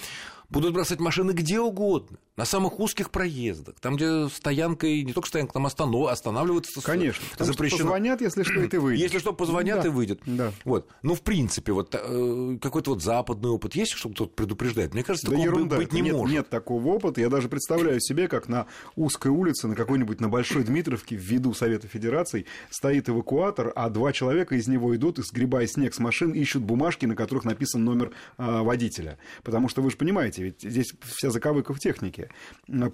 будут 0.49 0.73
бросать 0.73 0.99
машины 0.99 1.31
где 1.31 1.59
угодно, 1.59 2.17
на 2.35 2.45
самых 2.45 2.79
узких 2.79 3.11
проездах, 3.11 3.75
там, 3.81 3.95
где 3.97 4.29
стоянка, 4.29 4.87
и 4.87 5.03
не 5.03 5.13
только 5.13 5.27
стоянка, 5.27 5.53
там 5.53 5.65
останов... 5.65 6.09
останавливаться 6.09 6.81
Конечно, 6.81 7.23
запрещено. 7.37 7.83
позвонят, 7.83 8.21
если 8.21 8.43
что, 8.43 8.61
и 8.61 8.67
ты 8.67 8.79
выйдешь. 8.79 9.01
Если 9.01 9.19
что, 9.19 9.33
позвонят 9.33 9.81
да. 9.81 9.87
и 9.87 9.91
выйдет. 9.91 10.21
Да. 10.25 10.53
Вот. 10.63 10.87
Ну, 11.03 11.15
в 11.15 11.21
принципе, 11.21 11.73
вот 11.73 11.93
э, 11.93 12.57
какой-то 12.61 12.91
вот 12.91 13.03
западный 13.03 13.49
опыт 13.49 13.75
есть, 13.75 13.91
чтобы 13.91 14.15
кто-то 14.15 14.33
предупреждает? 14.33 14.93
Мне 14.93 15.03
кажется, 15.03 15.27
да 15.27 15.35
такого 15.35 15.45
ерунда. 15.45 15.75
быть 15.75 15.91
не 15.91 16.01
нет, 16.01 16.15
может. 16.15 16.33
Нет 16.33 16.49
такого 16.49 16.87
опыта. 16.87 17.19
Я 17.19 17.29
даже 17.29 17.49
представляю 17.49 17.99
себе, 17.99 18.29
как 18.29 18.47
на 18.47 18.67
узкой 18.95 19.31
улице, 19.31 19.67
на 19.67 19.75
какой-нибудь, 19.75 20.21
на 20.21 20.29
Большой 20.29 20.63
Дмитровке, 20.63 21.17
в 21.17 21.21
виду 21.21 21.53
Совета 21.53 21.87
Федераций, 21.87 22.45
стоит 22.69 23.09
эвакуатор, 23.09 23.73
а 23.75 23.89
два 23.89 24.13
человека 24.13 24.55
из 24.55 24.69
него 24.69 24.95
идут 24.95 25.19
и, 25.19 25.23
сгребая 25.23 25.67
снег 25.67 25.93
с 25.93 25.99
машин, 25.99 26.31
ищут 26.31 26.63
бумажки, 26.63 27.05
на 27.05 27.17
которых 27.17 27.43
написан 27.43 27.83
номер 27.83 28.11
э, 28.37 28.61
водителя. 28.61 29.17
Потому 29.43 29.67
что 29.67 29.81
вы 29.81 29.91
же 29.91 29.97
понимаете, 29.97 30.38
ведь 30.43 30.61
здесь 30.61 30.93
вся 31.01 31.29
заковыка 31.29 31.73
в 31.73 31.79
технике. 31.79 32.29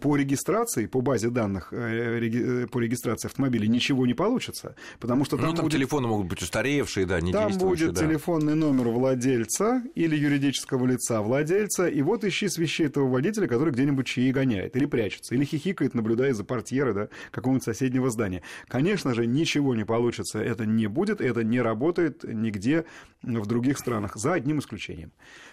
По 0.01 0.15
регистрации, 0.15 0.85
по 0.85 1.01
базе 1.01 1.29
данных 1.29 1.69
э, 1.71 2.19
э, 2.19 2.67
по 2.67 2.79
регистрации 2.79 3.27
автомобилей 3.27 3.67
ничего 3.67 4.05
не 4.05 4.13
получится, 4.13 4.75
потому 4.99 5.25
что 5.25 5.37
там, 5.37 5.47
ну, 5.47 5.53
там 5.53 5.65
будет... 5.65 5.73
телефоны 5.73 6.07
могут 6.07 6.27
быть 6.27 6.41
устаревшие, 6.41 7.05
да, 7.05 7.21
не 7.21 7.31
Там 7.31 7.51
будет 7.57 7.93
да. 7.93 8.01
телефонный 8.01 8.55
номер 8.55 8.89
владельца 8.89 9.83
или 9.95 10.15
юридического 10.15 10.85
лица 10.85 11.21
владельца, 11.21 11.87
и 11.87 12.01
вот 12.01 12.23
ищи 12.23 12.47
свищи 12.49 12.83
этого 12.83 13.09
водителя, 13.09 13.47
который 13.47 13.73
где-нибудь 13.73 14.05
чаи 14.05 14.31
гоняет, 14.31 14.75
или 14.75 14.85
прячется, 14.85 15.35
или 15.35 15.45
хихикает, 15.45 15.93
наблюдая 15.93 16.33
за 16.33 16.43
портьеры 16.43 16.93
да, 16.93 17.09
какого-нибудь 17.31 17.63
соседнего 17.63 18.09
здания. 18.09 18.41
Конечно 18.67 19.13
же, 19.13 19.25
ничего 19.25 19.75
не 19.75 19.85
получится, 19.85 20.39
это 20.39 20.65
не 20.65 20.87
будет, 20.87 21.21
это 21.21 21.43
не 21.43 21.61
работает 21.61 22.23
нигде 22.23 22.85
в 23.21 23.45
других 23.45 23.77
странах, 23.77 24.15
за 24.15 24.33
одним 24.33 24.59
исключением. 24.59 25.11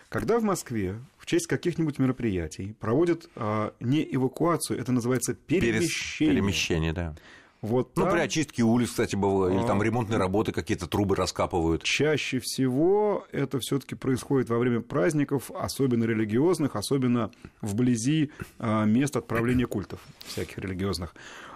Когда 0.09 0.39
в 0.39 0.43
Москве 0.43 1.01
в 1.23 1.27
честь 1.27 1.47
каких-нибудь 1.47 2.01
мероприятий 2.01 2.75
проводят 2.81 3.29
а, 3.37 3.75
не 3.79 4.03
эвакуацию, 4.13 4.81
это 4.81 4.91
называется 4.91 5.35
перемещение. 5.35 6.35
Перемещение, 6.35 6.93
да. 6.93 7.15
Вот 7.61 7.93
ну, 7.95 8.03
там... 8.03 8.13
при 8.13 8.19
очистке 8.19 8.65
улиц, 8.65 8.89
кстати, 8.91 9.15
бывало, 9.15 9.49
или 9.49 9.65
там 9.65 9.81
а, 9.81 9.85
ремонтные 9.85 10.19
работы, 10.19 10.51
какие-то 10.51 10.89
трубы 10.89 11.15
раскапывают. 11.15 11.85
Чаще 11.85 12.41
всего 12.41 13.25
это 13.31 13.61
все 13.61 13.79
таки 13.79 13.95
происходит 13.95 14.51
во 14.51 14.59
время 14.59 14.81
праздников, 14.81 15.53
особенно 15.53 16.03
религиозных, 16.03 16.75
особенно 16.75 17.31
вблизи 17.61 18.33
а, 18.59 18.85
мест 18.85 19.17
отправления 19.17 19.67
культов 19.67 20.01
всяких 20.27 20.59
религиозных. 20.59 21.15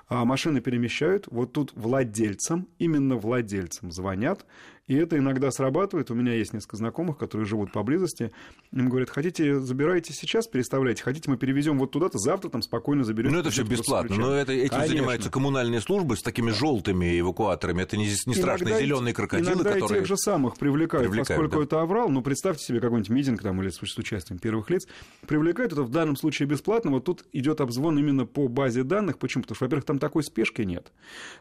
А 0.08 0.24
машины 0.24 0.60
перемещают, 0.60 1.26
вот 1.28 1.52
тут 1.52 1.72
владельцам, 1.74 2.68
именно 2.78 3.16
владельцам 3.16 3.90
звонят, 3.90 4.46
и 4.86 4.94
это 4.94 5.18
иногда 5.18 5.50
срабатывает. 5.50 6.12
У 6.12 6.14
меня 6.14 6.34
есть 6.34 6.52
несколько 6.52 6.76
знакомых, 6.76 7.18
которые 7.18 7.44
живут 7.44 7.72
поблизости. 7.72 8.30
Им 8.72 8.88
говорят, 8.88 9.10
хотите, 9.10 9.58
забирайте 9.58 10.12
сейчас, 10.12 10.46
переставляйте. 10.46 11.02
Хотите, 11.02 11.28
мы 11.28 11.36
перевезем 11.36 11.78
вот 11.78 11.90
туда-то, 11.90 12.18
завтра 12.18 12.50
там 12.50 12.62
спокойно 12.62 13.02
заберете. 13.02 13.34
Ну, 13.34 13.40
это 13.40 13.50
все 13.50 13.64
бесплатно. 13.64 14.14
Но 14.16 14.32
это, 14.32 14.52
этим 14.52 14.70
Конечно. 14.70 14.96
занимаются 14.96 15.30
коммунальные 15.30 15.80
службы 15.80 16.16
с 16.16 16.22
такими 16.22 16.52
желтыми 16.52 17.18
эвакуаторами. 17.18 17.82
Это 17.82 17.96
не, 17.96 18.06
не 18.06 18.34
страшные 18.34 18.78
зеленые 18.78 19.12
крокодилы, 19.12 19.54
иногда 19.54 19.72
которые... 19.72 20.00
тех 20.02 20.06
же 20.06 20.16
самых 20.16 20.56
привлекают, 20.56 21.08
привлекают 21.08 21.28
поскольку 21.28 21.56
да. 21.58 21.64
это 21.64 21.82
аврал. 21.82 22.08
Ну, 22.08 22.22
представьте 22.22 22.64
себе 22.64 22.80
какой-нибудь 22.80 23.10
митинг 23.10 23.42
там 23.42 23.60
или 23.60 23.70
с 23.70 23.98
участием 23.98 24.38
первых 24.38 24.70
лиц. 24.70 24.86
Привлекают 25.26 25.72
это 25.72 25.82
в 25.82 25.90
данном 25.90 26.14
случае 26.14 26.46
бесплатно. 26.46 26.92
Вот 26.92 27.04
тут 27.04 27.24
идет 27.32 27.60
обзвон 27.60 27.98
именно 27.98 28.24
по 28.24 28.46
базе 28.46 28.84
данных. 28.84 29.18
Почему? 29.18 29.42
Потому 29.42 29.56
что, 29.56 29.64
во-первых, 29.64 29.84
там 29.84 29.95
такой 29.98 30.22
спешки 30.22 30.62
нет. 30.62 30.92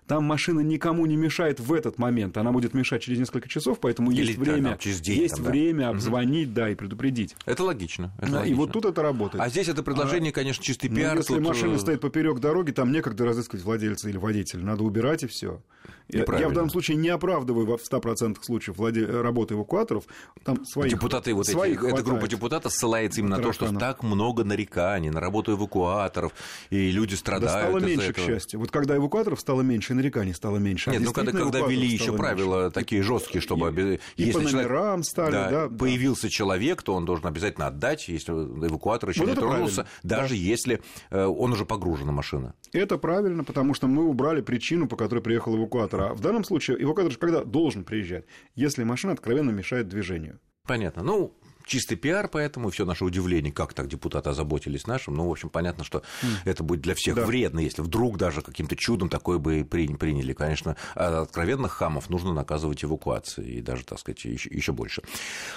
Там 0.08 0.24
машина 0.24 0.60
никому 0.60 1.06
не 1.06 1.16
мешает 1.16 1.60
в 1.60 1.74
этот 1.74 1.98
момент. 1.98 2.38
Она 2.38 2.52
будет 2.52 2.74
мешать 2.74 3.02
через 3.02 3.20
несколько 3.20 3.50
часов, 3.50 3.80
поэтому 3.80 4.12
Или, 4.12 4.28
есть 4.28 4.38
время, 4.38 4.72
там, 4.72 4.80
через 4.80 5.02
день, 5.02 5.22
есть 5.22 5.36
там, 5.36 5.46
да. 5.46 5.52
время 5.52 5.90
обзвонить, 5.90 6.48
угу. 6.50 6.56
да, 6.56 6.70
и 6.70 6.76
предупредить. 6.76 7.36
Это 7.46 7.64
логично. 7.64 8.14
Это 8.18 8.32
да, 8.32 8.38
логично. 8.40 8.54
И 8.54 8.58
вот 8.58 8.72
тут 8.72 8.86
это 8.86 9.02
работает. 9.02 9.44
А 9.44 9.50
здесь 9.50 9.68
это 9.68 9.84
предложение, 9.84 10.32
а, 10.32 10.34
конечно, 10.34 10.64
чистый 10.64 10.90
ну, 10.90 10.98
пиар. 10.98 11.18
если 11.18 11.36
тут... 11.36 11.44
машина 11.44 11.76
э, 11.76 11.80
стоит 11.80 12.02
поперек 12.02 12.40
дороги, 12.40 12.72
там 12.72 12.92
некогда 12.92 13.26
разыскивать 13.26 13.64
владельца 13.64 14.10
или 14.10 14.18
водителя, 14.18 14.64
надо 14.64 14.84
убирать 14.84 15.24
и 15.24 15.28
все. 15.28 15.62
Я, 16.08 16.24
я 16.38 16.50
в 16.50 16.54
данном 16.54 16.70
случае 16.70 16.98
не 16.98 17.10
оправдываю 17.10 17.66
в 17.78 17.82
100% 17.82 18.38
случаев 18.44 18.78
владе... 18.78 19.06
работы 19.06 19.56
эвакуаторов. 19.56 20.04
Там 20.44 20.64
своих, 20.66 20.94
Депутаты, 20.94 21.34
вот 21.34 21.48
своих 21.48 21.84
эти, 21.84 21.94
эта 21.94 22.04
группа 22.04 22.28
депутатов 22.28 22.74
ссылается 22.74 23.22
именно 23.22 23.38
на 23.38 23.44
то, 23.44 23.54
что 23.54 23.74
так 23.74 24.04
много 24.04 24.44
нареканий 24.44 25.10
на 25.10 25.20
работу 25.20 25.54
эвакуаторов, 25.54 26.32
и 26.70 26.92
люди 26.92 27.16
страдают. 27.16 27.54
Да 27.54 27.62
стало 27.62 27.80
меньше, 27.80 28.14
к 28.14 28.18
счастью. 28.18 28.45
Вот 28.54 28.72
когда 28.72 28.96
эвакуаторов 28.96 29.40
стало 29.40 29.62
меньше, 29.62 29.94
и 29.94 29.96
нареканий 29.96 30.34
стало 30.34 30.58
меньше. 30.58 30.92
Нет, 30.92 31.02
а 31.02 31.06
ну 31.06 31.14
когда, 31.14 31.32
когда 31.32 31.62
ввели 31.62 31.88
еще 31.88 32.14
правила 32.14 32.64
меньше. 32.64 32.74
такие 32.74 33.02
жесткие, 33.02 33.42
чтобы 33.42 34.00
и, 34.18 34.22
и 34.22 34.28
если 34.28 34.44
по 34.44 34.52
номерам 34.52 35.04
стали, 35.04 35.32
да, 35.32 35.50
да, 35.50 35.70
появился 35.70 36.24
да. 36.24 36.30
человек, 36.30 36.84
то 36.84 36.94
он 36.94 37.06
должен 37.06 37.26
обязательно 37.28 37.68
отдать, 37.68 38.08
если 38.08 38.34
эвакуатор 38.34 39.10
еще 39.10 39.22
вот 39.22 39.30
не 39.30 39.36
тронулся, 39.36 39.88
даже 40.04 40.30
да. 40.30 40.36
если 40.36 40.82
э, 41.10 41.26
он 41.26 41.52
уже 41.54 41.66
погружена 41.66 42.12
машина. 42.12 42.54
Это 42.72 42.98
правильно, 42.98 43.44
потому 43.44 43.74
что 43.74 43.88
мы 43.88 44.06
убрали 44.06 44.42
причину, 44.42 44.88
по 44.88 44.96
которой 44.96 45.22
приехал 45.22 45.56
эвакуатор. 45.56 46.02
А 46.02 46.14
в 46.14 46.22
данном 46.22 46.44
случае 46.44 46.82
эвакуатор 46.82 47.12
же 47.12 47.18
когда 47.18 47.44
должен 47.44 47.84
приезжать? 47.84 48.26
Если 48.56 48.84
машина 48.84 49.14
откровенно 49.14 49.52
мешает 49.52 49.88
движению. 49.88 50.40
Понятно. 50.68 51.04
Ну, 51.04 51.36
чистый 51.66 51.96
пиар, 51.96 52.28
поэтому 52.28 52.70
все 52.70 52.86
наше 52.86 53.06
удивление, 53.06 53.52
как 53.52 53.74
так 53.74 53.88
депутаты 53.88 54.30
озаботились 54.30 54.88
нашим. 54.88 55.16
Ну, 55.16 55.28
в 55.28 55.32
общем, 55.32 55.50
понятно, 55.50 55.84
что 55.84 56.00
mm. 56.22 56.28
это 56.46 56.64
будет 56.64 56.82
для 56.82 56.96
всех 56.96 57.16
да. 57.16 57.26
вредно, 57.26 57.60
если 57.60 57.82
вдруг 57.82 58.18
даже 58.18 58.42
каким-то 58.42 58.76
чудом 58.76 59.10
такое 59.10 59.38
бы 59.38 59.66
приняли. 59.66 60.34
Конечно, 60.34 60.76
а 60.96 61.22
откровенных 61.22 61.72
хамов 61.72 62.10
нужно 62.10 62.34
наказывать 62.34 62.84
эвакуацией, 62.84 63.60
и 63.60 63.62
даже, 63.62 63.84
так 63.84 64.00
сказать, 64.00 64.24
еще, 64.26 64.50
еще 64.50 64.72
больше. 64.72 65.02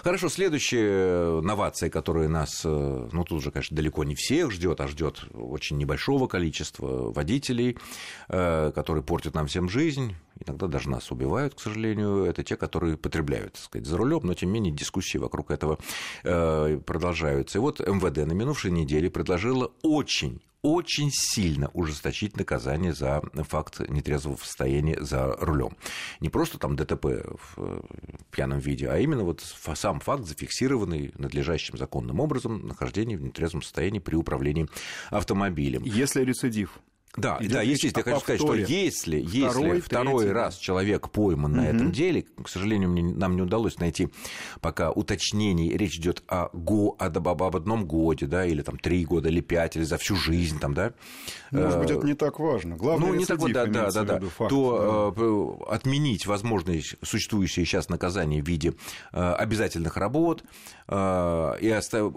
Хорошо, 0.02 0.28
следующая 0.28 1.40
новация, 1.40 1.90
которая 1.90 2.28
нас, 2.28 2.62
э, 2.64 3.08
ну, 3.12 3.24
тут 3.24 3.38
уже, 3.38 3.50
конечно, 3.50 3.76
далеко 3.76 4.04
не 4.04 4.14
всех 4.14 4.50
ждет, 4.50 4.80
а 4.80 4.88
ждет 4.88 5.24
очень 5.34 5.78
небольшого 5.78 6.26
количества 6.26 7.12
водителей, 7.12 7.76
э, 8.28 8.72
которые 8.74 9.04
портят 9.04 9.34
нам 9.34 9.46
всем 9.46 9.68
жизнь, 9.68 10.14
иногда 10.44 10.66
даже 10.66 10.90
нас 10.90 11.10
убивают, 11.10 11.54
к 11.54 11.60
сожалению, 11.60 12.24
это 12.24 12.42
те, 12.42 12.56
которые 12.56 12.96
потребляют, 12.96 13.54
так 13.54 13.62
сказать, 13.62 13.86
за 13.86 13.96
рулем, 13.96 14.20
но 14.24 14.34
тем 14.34 14.52
не 14.52 14.60
менее 14.60 14.72
дискуссии 14.72 15.18
вокруг 15.18 15.50
этого 15.50 15.78
э, 16.24 16.80
продолжаются. 16.84 17.58
И 17.58 17.60
вот 17.60 17.80
МВД 17.80 18.26
на 18.26 18.32
минувшей 18.32 18.70
неделе 18.70 19.10
предложила 19.10 19.72
очень 19.82 20.40
очень 20.62 21.10
сильно 21.12 21.70
ужесточить 21.72 22.36
наказание 22.36 22.92
за 22.92 23.22
факт 23.44 23.80
нетрезвого 23.88 24.36
состояния 24.36 25.00
за 25.00 25.36
рулем. 25.36 25.76
Не 26.20 26.28
просто 26.28 26.58
там 26.58 26.74
ДТП 26.74 27.04
в 27.06 27.54
э, 27.58 27.80
пьяном 28.30 28.58
виде, 28.58 28.88
а 28.88 28.98
именно 28.98 29.22
вот 29.22 29.40
сам 29.74 30.00
факт, 30.00 30.24
зафиксированный 30.24 31.12
надлежащим 31.16 31.78
законным 31.78 32.18
образом 32.20 32.66
нахождения 32.66 33.16
в 33.16 33.22
нетрезвом 33.22 33.62
состоянии 33.62 34.00
при 34.00 34.16
управлении 34.16 34.68
автомобилем. 35.10 35.82
Если 35.84 36.24
рецидив. 36.24 36.80
Да, 37.20 37.38
да, 37.40 37.62
естественно, 37.62 38.02
я 38.06 38.12
хочу 38.12 38.20
сказать, 38.20 38.40
что 38.40 38.54
если, 38.54 39.24
второй, 39.24 39.68
если 39.68 39.80
второй 39.80 40.22
третий, 40.24 40.32
раз 40.32 40.56
человек 40.56 41.10
пойман 41.10 41.52
угу. 41.52 41.60
на 41.60 41.66
этом 41.66 41.92
деле, 41.92 42.24
к 42.42 42.48
сожалению, 42.48 42.90
мне, 42.90 43.02
нам 43.02 43.36
не 43.36 43.42
удалось 43.42 43.78
найти 43.78 44.08
пока 44.60 44.90
уточнений, 44.90 45.76
речь 45.76 45.96
идет 45.96 46.22
о, 46.28 46.48
го, 46.52 46.96
об, 46.98 47.28
об 47.28 47.56
одном 47.56 47.86
годе, 47.86 48.26
да, 48.26 48.46
или 48.46 48.62
там 48.62 48.78
три 48.78 49.04
года, 49.04 49.28
или 49.28 49.40
пять, 49.40 49.76
или 49.76 49.84
за 49.84 49.98
всю 49.98 50.16
жизнь, 50.16 50.58
там, 50.58 50.74
да. 50.74 50.92
Может 51.50 51.78
быть, 51.78 51.90
это 51.90 52.06
не 52.06 52.14
так 52.14 52.38
важно. 52.38 52.76
Главное, 52.76 53.08
ну, 53.08 53.14
не 53.14 53.24
так, 53.24 53.38
да, 53.52 53.66
да, 53.66 53.90
да, 53.90 54.04
да. 54.04 54.20
Факт, 54.20 54.50
то 54.50 55.14
да. 55.16 55.22
Э, 55.22 55.74
отменить 55.74 56.26
возможные 56.26 56.82
существующие 57.02 57.64
сейчас 57.64 57.88
наказания 57.88 58.42
в 58.42 58.46
виде 58.46 58.74
э, 59.12 59.32
обязательных 59.32 59.96
работ 59.96 60.44
э, 60.88 61.54
и 61.60 61.68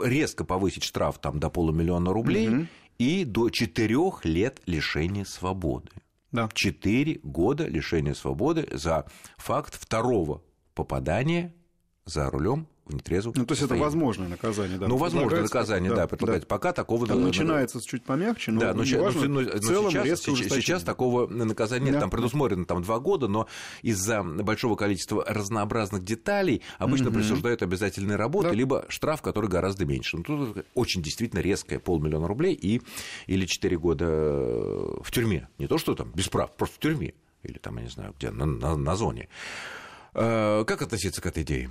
резко 0.04 0.44
повысить 0.44 0.84
штраф 0.84 1.20
там 1.20 1.40
до 1.40 1.50
полумиллиона 1.50 2.12
рублей, 2.12 2.50
угу 2.50 2.68
и 3.02 3.26
до 3.26 3.50
4 3.50 3.98
лет 4.26 4.62
лишения 4.68 5.26
свободы. 5.26 5.90
Да. 6.32 6.48
4 6.54 7.22
года 7.24 7.66
лишения 7.66 8.14
свободы 8.14 8.68
за 8.72 9.08
факт 9.38 9.74
второго 9.74 10.44
попадания 10.76 11.52
за 12.06 12.30
рулем 12.30 12.68
в 12.86 12.96
нетрезвом 12.96 13.34
Ну, 13.36 13.46
то 13.46 13.54
есть, 13.54 13.64
это 13.64 13.76
возможное 13.76 14.28
наказание, 14.28 14.78
да? 14.78 14.88
Ну, 14.88 14.98
возможное 14.98 15.42
наказание, 15.42 15.94
да, 15.94 16.08
предлагается. 16.08 16.48
Да. 16.48 16.56
Пока 16.56 16.74
такого... 16.74 17.08
Там 17.08 17.24
начинается 17.24 17.82
чуть 17.82 18.04
помягче, 18.04 18.52
но, 18.52 18.60
да, 18.60 18.74
но, 18.74 18.80
важно, 18.80 19.28
но, 19.28 19.42
но, 19.42 19.50
в 19.50 19.60
целом 19.60 19.92
сейчас, 19.92 20.22
сейчас 20.22 20.84
такого 20.84 21.28
наказания 21.28 21.86
нет. 21.86 21.94
Да. 21.96 22.00
Там 22.02 22.10
предусмотрено 22.10 22.66
там, 22.66 22.82
два 22.82 23.00
года, 23.00 23.28
но 23.28 23.48
из-за 23.82 24.24
большого 24.24 24.76
количества 24.76 25.24
разнообразных 25.28 26.04
деталей 26.04 26.62
обычно 26.78 27.10
угу. 27.10 27.18
присуждают 27.18 27.62
обязательные 27.62 28.18
работы, 28.18 28.50
да. 28.50 28.56
либо 28.56 28.86
штраф, 28.90 29.22
который 29.22 29.50
гораздо 29.50 29.86
меньше. 29.86 30.18
Ну, 30.18 30.24
тут 30.24 30.66
очень 30.74 31.02
действительно 31.02 31.40
резкое 31.40 31.80
полмиллиона 31.80 32.28
рублей 32.28 32.54
и, 32.54 32.82
или 33.28 33.46
4 33.46 33.78
года 33.78 34.06
в 34.06 35.12
тюрьме. 35.12 35.48
Не 35.58 35.68
то, 35.68 35.78
что 35.78 35.96
там 35.96 36.12
без 36.14 36.28
прав, 36.28 36.56
просто 36.56 36.76
в 36.76 36.80
тюрьме. 36.80 37.14
Или 37.44 37.58
там, 37.58 37.78
я 37.78 37.84
не 37.84 37.90
знаю, 37.90 38.14
где, 38.18 38.30
на, 38.32 38.46
на, 38.46 38.76
на 38.76 38.96
зоне. 38.96 39.30
Э, 40.14 40.64
как 40.66 40.82
относиться 40.82 41.22
к 41.22 41.26
этой 41.26 41.44
идее? 41.44 41.70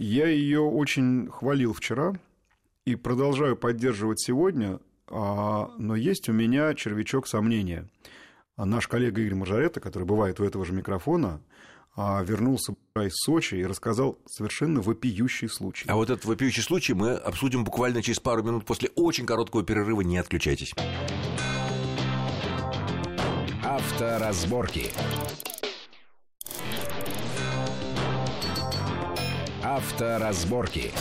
Я 0.00 0.28
ее 0.28 0.60
очень 0.60 1.28
хвалил 1.28 1.72
вчера 1.72 2.12
и 2.84 2.94
продолжаю 2.94 3.56
поддерживать 3.56 4.20
сегодня, 4.20 4.78
а, 5.08 5.72
но 5.76 5.96
есть 5.96 6.28
у 6.28 6.32
меня 6.32 6.72
червячок 6.74 7.26
сомнения. 7.26 7.88
Наш 8.56 8.86
коллега 8.86 9.20
Игорь 9.20 9.34
Мажоретто, 9.34 9.80
который 9.80 10.04
бывает 10.04 10.38
у 10.38 10.44
этого 10.44 10.64
же 10.64 10.72
микрофона, 10.72 11.40
а, 11.96 12.22
вернулся 12.22 12.74
из 12.94 13.16
Сочи 13.16 13.56
и 13.56 13.66
рассказал 13.66 14.20
совершенно 14.24 14.82
вопиющий 14.82 15.48
случай. 15.48 15.88
А 15.88 15.96
вот 15.96 16.10
этот 16.10 16.26
вопиющий 16.26 16.62
случай 16.62 16.94
мы 16.94 17.14
обсудим 17.14 17.64
буквально 17.64 18.00
через 18.00 18.20
пару 18.20 18.44
минут 18.44 18.66
после 18.66 18.90
очень 18.94 19.26
короткого 19.26 19.64
перерыва. 19.64 20.02
Не 20.02 20.18
отключайтесь. 20.18 20.74
Авторазборки. 23.64 24.92
Авторазборки. 29.68 30.92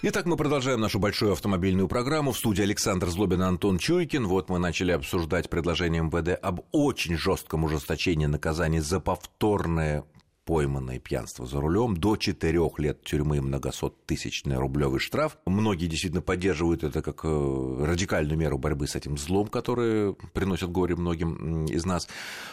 Итак, 0.00 0.24
мы 0.24 0.38
продолжаем 0.38 0.80
нашу 0.80 0.98
большую 0.98 1.32
автомобильную 1.32 1.86
программу. 1.86 2.32
В 2.32 2.38
студии 2.38 2.62
Александр 2.62 3.10
Злобин 3.10 3.42
и 3.42 3.44
Антон 3.44 3.76
Чуйкин. 3.76 4.26
Вот 4.26 4.48
мы 4.48 4.58
начали 4.58 4.92
обсуждать 4.92 5.50
предложение 5.50 6.02
МВД 6.02 6.38
об 6.42 6.60
очень 6.72 7.18
жестком 7.18 7.64
ужесточении 7.64 8.24
наказаний 8.24 8.80
за 8.80 9.00
повторное 9.00 10.04
пойманное 10.44 10.98
пьянство 10.98 11.46
за 11.46 11.60
рулем, 11.60 11.96
до 11.96 12.16
4 12.16 12.70
лет 12.78 13.02
тюрьмы 13.02 13.38
и 13.38 13.40
многосоттысячный 13.40 14.56
рублевый 14.56 15.00
штраф. 15.00 15.38
Многие 15.46 15.86
действительно 15.86 16.22
поддерживают 16.22 16.84
это 16.84 17.02
как 17.02 17.20
э, 17.24 17.84
радикальную 17.84 18.38
меру 18.38 18.58
борьбы 18.58 18.86
с 18.86 18.94
этим 18.94 19.16
злом, 19.16 19.48
который 19.48 20.14
приносит 20.32 20.70
горе 20.70 20.96
многим 20.96 21.66
из 21.66 21.84
нас. 21.86 22.08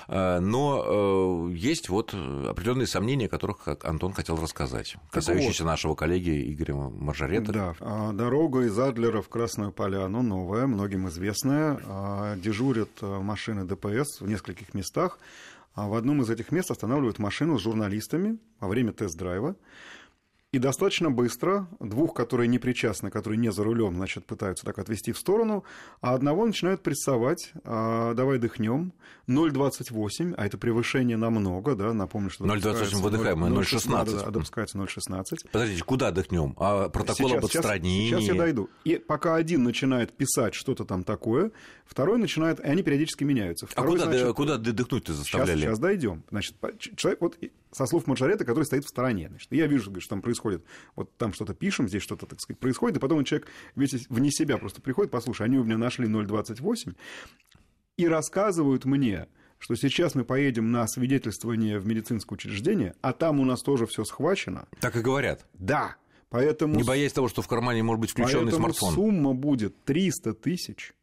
Э, 0.08 0.40
но 0.40 1.50
э, 1.50 1.54
есть 1.54 1.90
вот 1.90 2.14
определенные 2.14 2.88
сомнения, 2.88 3.26
о 3.26 3.30
которых 3.30 3.68
Антон 3.84 4.14
хотел 4.14 4.38
рассказать, 4.38 4.96
касающиеся 5.12 5.64
вот. 5.64 5.70
нашего 5.70 5.96
коллеги 5.96 6.52
Игоря 6.54 6.76
Маржарета. 6.76 7.52
Да, 7.52 7.76
а, 7.80 8.14
дорога 8.14 8.62
из 8.62 8.78
Адлера 8.80 9.22
в 9.22 9.30
Красную 9.30 9.72
Поляну 9.72 10.22
новая, 10.22 10.66
многим 10.66 11.10
известная. 11.10 11.80
А, 11.86 12.36
дежурят 12.38 13.02
машины 13.02 13.66
ДПС 13.66 14.22
в 14.22 14.28
нескольких 14.28 14.74
местах. 14.74 15.20
А 15.74 15.88
в 15.88 15.96
одном 15.96 16.22
из 16.22 16.30
этих 16.30 16.52
мест 16.52 16.70
останавливают 16.72 17.20
машину 17.20 17.58
с 17.58 17.62
журналистами 17.62 18.38
во 18.60 18.68
время 18.68 18.92
тест-драйва. 18.92 19.56
И 20.52 20.60
достаточно 20.60 21.10
быстро 21.10 21.70
двух, 21.80 22.14
которые 22.14 22.50
не 22.50 22.60
причастны, 22.60 23.10
которые 23.10 23.40
не 23.40 23.54
за 23.54 23.64
рулем, 23.64 23.96
значит, 23.96 24.26
пытаются 24.26 24.66
так 24.66 24.80
отвести 24.80 25.14
в 25.14 25.18
сторону, 25.18 25.64
а 26.02 26.14
одного 26.14 26.46
начинают 26.46 26.84
прессовать, 26.84 27.54
а, 27.64 28.14
давай 28.16 28.38
дыхнем, 28.38 28.92
0,28, 29.30 30.36
а 30.38 30.46
это 30.46 30.58
превышение 30.58 31.16
намного, 31.16 31.76
да, 31.76 31.94
напомню, 31.94 32.30
что... 32.30 32.44
0,28 32.44 32.96
выдыхаем, 32.98 33.46
0,16. 33.46 34.26
Да, 34.26 34.30
допускается 34.30 34.78
0,16. 34.78 35.24
Подождите, 35.54 35.84
куда 35.86 36.12
дыхнем? 36.12 36.54
А 36.58 36.90
протокол 36.90 37.30
сейчас, 37.30 37.38
об 37.38 37.46
отстранении? 37.46 38.10
Сейчас, 38.10 38.20
сейчас 38.20 38.36
я 38.36 38.42
дойду. 38.42 38.70
И 38.84 38.98
пока 38.98 39.36
один 39.36 39.64
начинает 39.64 40.12
писать 40.12 40.54
что-то 40.54 40.84
там 40.84 41.06
такое, 41.06 41.52
второй 41.86 42.18
начинает, 42.18 42.60
и 42.60 42.64
они 42.64 42.84
периодически 42.84 43.24
меняются. 43.24 43.68
А 43.68 43.70
Второй, 43.70 43.96
а 43.96 44.00
куда, 44.00 44.12
значит, 44.12 44.36
куда 44.36 44.58
дыхнуть-то 44.58 45.14
заставляли? 45.14 45.60
Сейчас, 45.60 45.62
сейчас 45.62 45.80
дойдем. 45.80 46.24
Значит, 46.30 46.58
человек, 46.98 47.22
вот 47.22 47.38
со 47.72 47.86
слов 47.86 48.08
Маржарета, 48.08 48.44
который 48.46 48.66
стоит 48.66 48.86
в 48.86 48.90
стороне. 48.90 49.30
Значит, 49.30 49.48
я 49.52 49.68
вижу, 49.68 50.00
что 50.00 50.10
там 50.10 50.22
происходит, 50.22 50.41
вот 50.96 51.16
там 51.18 51.34
что-то 51.34 51.54
пишем, 51.54 51.88
здесь 51.88 52.04
что-то, 52.04 52.26
так 52.26 52.40
сказать, 52.40 52.60
происходит, 52.60 52.98
и 52.98 53.00
потом 53.00 53.24
человек 53.24 53.48
весь 53.76 54.08
вне 54.10 54.32
себя 54.32 54.58
просто 54.58 54.82
приходит, 54.82 55.12
послушай, 55.12 55.48
они 55.48 55.58
у 55.58 55.64
меня 55.64 55.78
нашли 55.78 56.08
0,28 56.08 56.96
и 57.98 58.08
рассказывают 58.08 58.86
мне, 58.86 59.28
что 59.60 59.76
сейчас 59.76 60.16
мы 60.16 60.24
поедем 60.24 60.72
на 60.72 60.88
свидетельствование 60.88 61.80
в 61.80 61.86
медицинское 61.86 62.36
учреждение, 62.36 62.96
а 63.02 63.14
там 63.14 63.40
у 63.40 63.46
нас 63.46 63.62
тоже 63.62 63.86
все 63.86 64.04
схвачено. 64.04 64.68
Так 64.80 64.96
и 64.96 65.02
говорят. 65.02 65.46
Да, 65.54 65.96
поэтому... 66.30 66.76
Не 66.76 66.84
боясь 66.84 67.14
того, 67.14 67.28
что 67.28 67.42
в 67.42 67.48
кармане 67.48 67.84
может 67.84 68.02
быть 68.02 68.12
включенный 68.12 68.52
смартфон. 68.52 68.94
сумма 68.94 69.34
будет 69.34 69.84
300 69.84 70.34
тысяч 70.34 70.94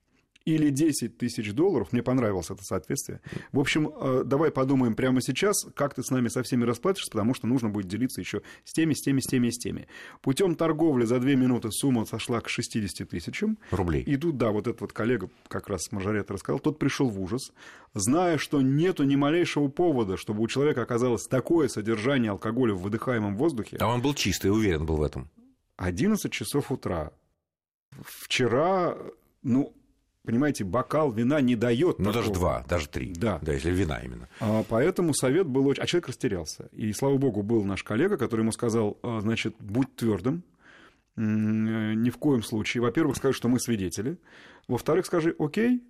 или 0.49 0.71
10 0.71 1.19
тысяч 1.19 1.53
долларов. 1.53 1.93
Мне 1.93 2.03
понравилось 2.03 2.51
это 2.51 2.65
соответствие. 2.65 3.21
В 3.53 3.61
общем, 3.61 3.93
э, 3.95 4.23
давай 4.25 4.51
подумаем 4.51 4.95
прямо 4.95 5.21
сейчас, 5.21 5.67
как 5.75 5.95
ты 5.95 6.03
с 6.03 6.11
нами 6.11 6.29
со 6.29 6.43
всеми 6.43 6.65
расплатишься, 6.65 7.11
потому 7.11 7.35
что 7.35 7.47
нужно 7.47 7.69
будет 7.69 7.87
делиться 7.87 8.21
еще 8.21 8.41
с 8.65 8.73
теми, 8.73 8.95
с 8.95 9.03
теми, 9.03 9.21
с 9.21 9.27
теми, 9.27 9.51
с 9.51 9.59
теми. 9.59 9.89
Путем 10.23 10.55
торговли 10.55 11.05
за 11.05 11.21
две 11.21 11.37
минуты 11.37 11.71
сумма 11.71 12.07
сошла 12.07 12.41
к 12.41 12.49
60 12.49 13.09
тысячам. 13.09 13.59
Рублей. 13.71 14.03
И 14.03 14.17
тут, 14.17 14.39
да, 14.39 14.51
вот 14.51 14.67
этот 14.67 14.81
вот 14.81 14.93
коллега, 14.93 15.29
как 15.49 15.69
раз 15.69 15.93
Мажорет 15.93 16.31
рассказал, 16.31 16.61
тот 16.61 16.79
пришел 16.79 17.09
в 17.09 17.21
ужас, 17.21 17.53
зная, 17.93 18.39
что 18.39 18.63
нету 18.63 19.05
ни 19.05 19.17
малейшего 19.17 19.69
повода, 19.69 20.17
чтобы 20.17 20.43
у 20.43 20.49
человека 20.49 20.83
оказалось 20.83 21.27
такое 21.27 21.69
содержание 21.69 22.31
алкоголя 22.31 22.73
в 22.73 22.81
выдыхаемом 22.81 23.37
воздухе. 23.37 23.77
А 23.81 23.87
он 23.87 24.01
был 24.01 24.15
чистый, 24.15 24.51
уверен 24.51 24.87
был 24.87 24.97
в 24.97 25.03
этом. 25.03 25.29
11 25.77 26.33
часов 26.33 26.73
утра. 26.73 27.13
Вчера, 28.03 28.97
ну, 29.43 29.75
понимаете, 30.29 30.63
бокал 30.63 31.11
вина 31.11 31.41
не 31.41 31.57
дает. 31.57 31.99
Ну, 31.99 32.05
такого. 32.05 32.13
даже 32.13 32.33
два, 32.33 32.65
даже 32.69 32.87
три. 32.87 33.15
Да. 33.15 33.39
Да, 33.41 33.55
если 33.55 33.71
вина 33.71 33.99
именно. 34.05 34.29
А, 34.41 34.63
поэтому 34.69 35.15
совет 35.15 35.47
был 35.47 35.67
очень... 35.67 35.83
А 35.83 35.87
человек 35.87 36.09
растерялся. 36.09 36.69
И, 36.73 36.93
слава 36.93 37.17
богу, 37.17 37.43
был 37.43 37.65
наш 37.65 37.83
коллега, 37.83 38.19
который 38.19 38.43
ему 38.43 38.53
сказал, 38.53 38.99
а, 39.03 39.21
значит, 39.23 39.55
будь 39.59 39.97
твердым, 39.97 40.45
ни 41.17 42.11
в 42.11 42.19
коем 42.19 42.43
случае. 42.43 42.83
Во-первых, 42.83 43.17
скажи, 43.17 43.39
что 43.39 43.49
мы 43.49 43.59
свидетели. 43.59 44.19
Во-вторых, 44.69 45.07
скажи, 45.07 45.35
окей, 45.39 45.83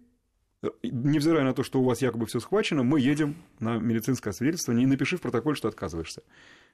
невзирая 0.83 1.45
на 1.45 1.55
то, 1.55 1.63
что 1.63 1.81
у 1.81 1.85
вас 1.85 2.03
якобы 2.03 2.27
все 2.27 2.41
схвачено, 2.41 2.83
мы 2.83 3.01
едем 3.01 3.37
на 3.61 3.79
медицинское 3.79 4.33
свидетельствование 4.33 4.85
и 4.85 4.87
напиши 4.87 5.17
в 5.17 5.21
протоколе, 5.21 5.55
что 5.55 5.69
отказываешься. 5.69 6.23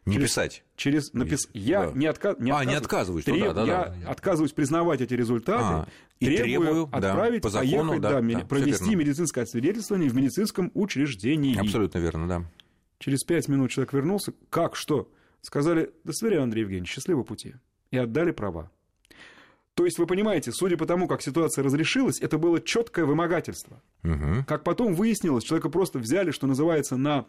Не 0.07 0.15
через, 0.15 0.31
писать. 0.31 0.65
Через 0.77 1.13
напис... 1.13 1.49
Я 1.55 1.87
Да. 1.87 1.93
не, 1.99 2.07
отка... 2.07 2.37
не 2.39 2.51
А, 2.51 2.57
отказываюсь. 2.61 2.67
не 2.69 2.75
отказываюсь, 2.77 3.27
ну 3.27 3.35
Треб- 3.35 3.47
да, 3.47 3.53
да, 3.55 3.65
Я 3.67 3.95
да. 4.05 4.11
отказываюсь 4.11 4.53
признавать 4.53 5.01
эти 5.01 5.15
результаты 5.15 5.65
А, 5.65 5.89
и, 6.21 6.27
требую, 6.27 6.67
требую, 6.67 6.87
да, 6.93 6.97
отправить, 7.13 7.43
по 7.43 7.49
закону, 7.51 7.71
поехать, 7.93 8.01
да, 8.03 8.21
да, 8.21 8.39
да, 8.41 8.47
провести 8.47 8.95
медицинское 8.95 9.43
освидетельствование 9.43 10.09
в 10.11 10.15
медицинском 10.15 10.71
учреждении. 10.75 11.59
Абсолютно 11.59 11.99
верно, 11.99 12.29
да. 12.29 12.45
Через 12.99 13.23
пять 13.25 13.49
минут 13.49 13.71
человек 13.71 13.93
вернулся. 13.93 14.33
Как, 14.51 14.77
что? 14.77 15.11
Сказали, 15.43 15.91
до 16.05 16.13
свидания, 16.13 16.43
Андрей 16.43 16.63
Евгеньевич, 16.63 16.91
счастливого 16.91 17.23
пути. 17.25 17.55
И 17.91 17.97
отдали 17.99 18.31
права. 18.31 18.71
То 19.75 19.85
есть, 19.85 19.99
вы 19.99 20.07
понимаете, 20.07 20.53
судя 20.53 20.77
по 20.77 20.87
тому, 20.87 21.09
как 21.09 21.21
ситуация 21.21 21.65
разрешилась, 21.65 22.21
это 22.21 22.39
было 22.39 22.61
четкое 22.61 23.05
вымогательство. 23.05 23.83
Мгм. 24.03 24.45
Как 24.45 24.63
потом 24.63 24.95
выяснилось, 24.95 25.45
человека 25.45 25.69
просто 25.69 25.99
взяли, 25.99 26.31
что 26.31 26.47
называется, 26.47 26.97
на 26.97 27.27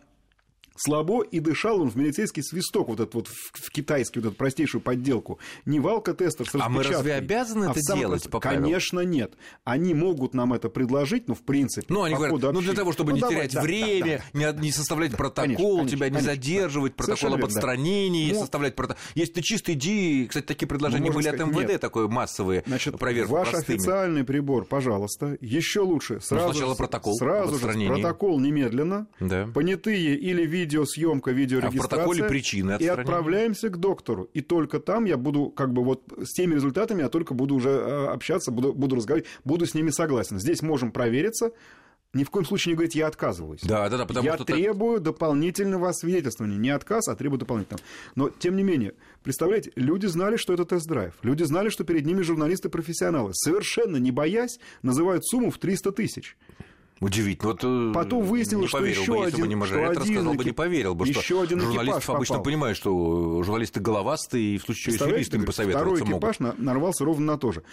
слабо, 0.75 1.23
и 1.23 1.39
дышал 1.39 1.81
он 1.81 1.89
в 1.89 1.95
милицейский 1.95 2.43
свисток, 2.43 2.89
вот 2.89 2.99
этот 2.99 3.13
вот 3.15 3.27
в, 3.27 3.69
китайский, 3.71 4.19
вот 4.19 4.27
эту 4.27 4.35
простейшую 4.35 4.81
подделку. 4.81 5.39
Не 5.65 5.79
валка-тестер 5.79 6.49
с 6.49 6.55
А 6.55 6.69
мы 6.69 6.83
разве 6.83 7.13
обязаны 7.15 7.65
а 7.65 7.71
это 7.71 7.79
самом 7.81 7.99
делать 8.01 8.29
по 8.29 8.39
правилам? 8.39 8.63
Конечно, 8.63 8.99
нет. 9.01 9.33
Они 9.63 9.93
могут 9.93 10.33
нам 10.33 10.53
это 10.53 10.69
предложить, 10.69 11.27
но 11.27 11.35
в 11.35 11.41
принципе... 11.41 11.85
Ну, 11.89 12.03
они 12.03 12.15
говорят, 12.15 12.41
ну, 12.53 12.61
для 12.61 12.73
того, 12.73 12.91
чтобы 12.91 13.11
Ну, 13.11 13.15
не 13.15 13.21
давай, 13.21 13.35
терять 13.35 13.53
да, 13.53 13.59
да, 13.61 13.65
время, 13.65 14.23
да. 14.33 14.51
Не, 14.53 14.61
не 14.61 14.71
составлять 14.71 15.15
протокол, 15.15 15.77
конечно, 15.77 15.89
тебя 15.97 16.07
не 16.09 16.15
конечно, 16.15 16.33
задерживать, 16.33 16.91
да. 16.93 16.97
протокол 16.97 17.17
Совершенно 17.17 17.35
об 17.35 17.41
да. 17.41 17.47
отстранении, 17.47 18.31
Ну, 18.33 18.39
составлять 18.39 18.75
протокол. 18.75 19.01
Если 19.15 19.33
ты 19.33 19.41
чистый, 19.41 19.75
иди. 19.75 20.25
Кстати, 20.27 20.45
такие 20.45 20.67
предложения 20.67 21.07
Ну, 21.07 21.13
были 21.13 21.27
от 21.27 21.35
сказать, 21.35 21.55
МВД, 21.55 21.69
нет. 21.69 21.81
такое 21.81 22.07
массовые 22.07 22.63
Значит, 22.67 22.97
проверки 22.99 23.31
ваш 23.31 23.49
простыми. 23.49 23.77
официальный 23.77 24.23
прибор, 24.23 24.65
пожалуйста, 24.65 25.37
еще 25.41 25.81
лучше. 25.81 26.19
Сразу, 26.21 26.51
сначала 26.53 26.73
же- 26.73 26.77
протокол 26.77 27.15
сразу 27.15 27.57
же 27.59 27.87
протокол 27.87 28.39
немедленно. 28.39 29.07
Да. 29.19 29.47
Понятые 29.53 30.15
или 30.15 30.45
видеосъемка, 30.65 31.31
видеорегистрация. 31.31 31.81
А 31.81 31.85
в 31.85 31.89
протоколе 31.89 32.23
причины 32.23 32.77
И 32.79 32.87
отправляемся 32.87 33.69
к 33.69 33.77
доктору. 33.77 34.29
И 34.33 34.41
только 34.41 34.79
там 34.79 35.05
я 35.05 35.17
буду, 35.17 35.49
как 35.49 35.71
бы 35.71 35.83
вот 35.83 36.03
с 36.23 36.33
теми 36.33 36.55
результатами 36.55 37.01
я 37.01 37.09
только 37.09 37.33
буду 37.33 37.55
уже 37.55 37.69
э, 37.69 38.07
общаться, 38.07 38.51
буду, 38.51 38.73
буду 38.73 38.95
разговаривать, 38.95 39.29
буду 39.43 39.65
с 39.65 39.73
ними 39.73 39.91
согласен. 39.91 40.39
Здесь 40.39 40.61
можем 40.61 40.91
провериться. 40.91 41.51
Ни 42.13 42.23
в 42.23 42.29
коем 42.29 42.45
случае 42.45 42.71
не 42.71 42.75
говорить, 42.77 42.95
я 42.95 43.07
отказываюсь. 43.07 43.59
Да, 43.61 43.89
да, 43.89 43.97
да, 43.97 44.05
потому 44.05 44.25
я 44.25 44.35
что 44.35 44.45
так- 44.45 44.55
требую 44.55 45.01
дополнительного 45.01 45.89
освидетельствования. 45.89 46.57
Не 46.57 46.69
отказ, 46.69 47.09
а 47.09 47.15
требую 47.15 47.39
дополнительного. 47.39 47.83
Но, 48.15 48.29
тем 48.29 48.55
не 48.55 48.63
менее, 48.63 48.93
представляете, 49.21 49.73
люди 49.75 50.05
знали, 50.05 50.37
что 50.37 50.53
это 50.53 50.63
тест-драйв. 50.63 51.13
Люди 51.23 51.43
знали, 51.43 51.67
что 51.67 51.83
перед 51.83 52.05
ними 52.05 52.21
журналисты-профессионалы. 52.21 53.33
Совершенно 53.33 53.97
не 53.97 54.11
боясь, 54.11 54.59
называют 54.81 55.27
сумму 55.27 55.51
в 55.51 55.57
300 55.57 55.91
тысяч. 55.91 56.37
Удивительно. 57.01 57.51
Вот, 57.51 57.63
э, 57.63 57.91
Потом 57.93 58.23
выяснилось, 58.23 58.63
не 58.63 58.67
что 58.69 58.77
поверил 58.77 59.01
еще 59.01 59.11
бы, 59.11 59.17
если 59.17 59.31
бы 59.31 59.35
один- 59.37 59.47
не 59.47 59.51
что 59.55 59.59
Мажорет, 59.59 59.89
один 59.91 60.01
рассказал 60.01 60.33
бы, 60.33 60.35
экип- 60.43 60.45
не 60.45 60.51
поверил 60.53 60.95
бы, 60.95 61.05
что 61.05 61.19
еще 61.19 61.41
один 61.41 61.59
журналистов 61.59 62.03
экипаж 62.03 62.15
обычно 62.15 62.33
попал. 62.35 62.43
понимают, 62.45 62.77
что 62.77 63.43
журналисты 63.43 63.79
головастые, 63.81 64.55
и 64.55 64.57
в 64.57 64.63
случае 64.63 64.95
чего 64.97 65.05
с 65.05 65.11
юристами 65.11 65.45
посоветоваться 65.45 65.95
второй 66.05 66.11
экипаж 66.17 66.39
могут. 66.39 66.57
на- 66.59 66.63
нарвался 66.65 67.03
ровно 67.05 67.25
на 67.33 67.37
то 67.37 67.51
же. 67.51 67.63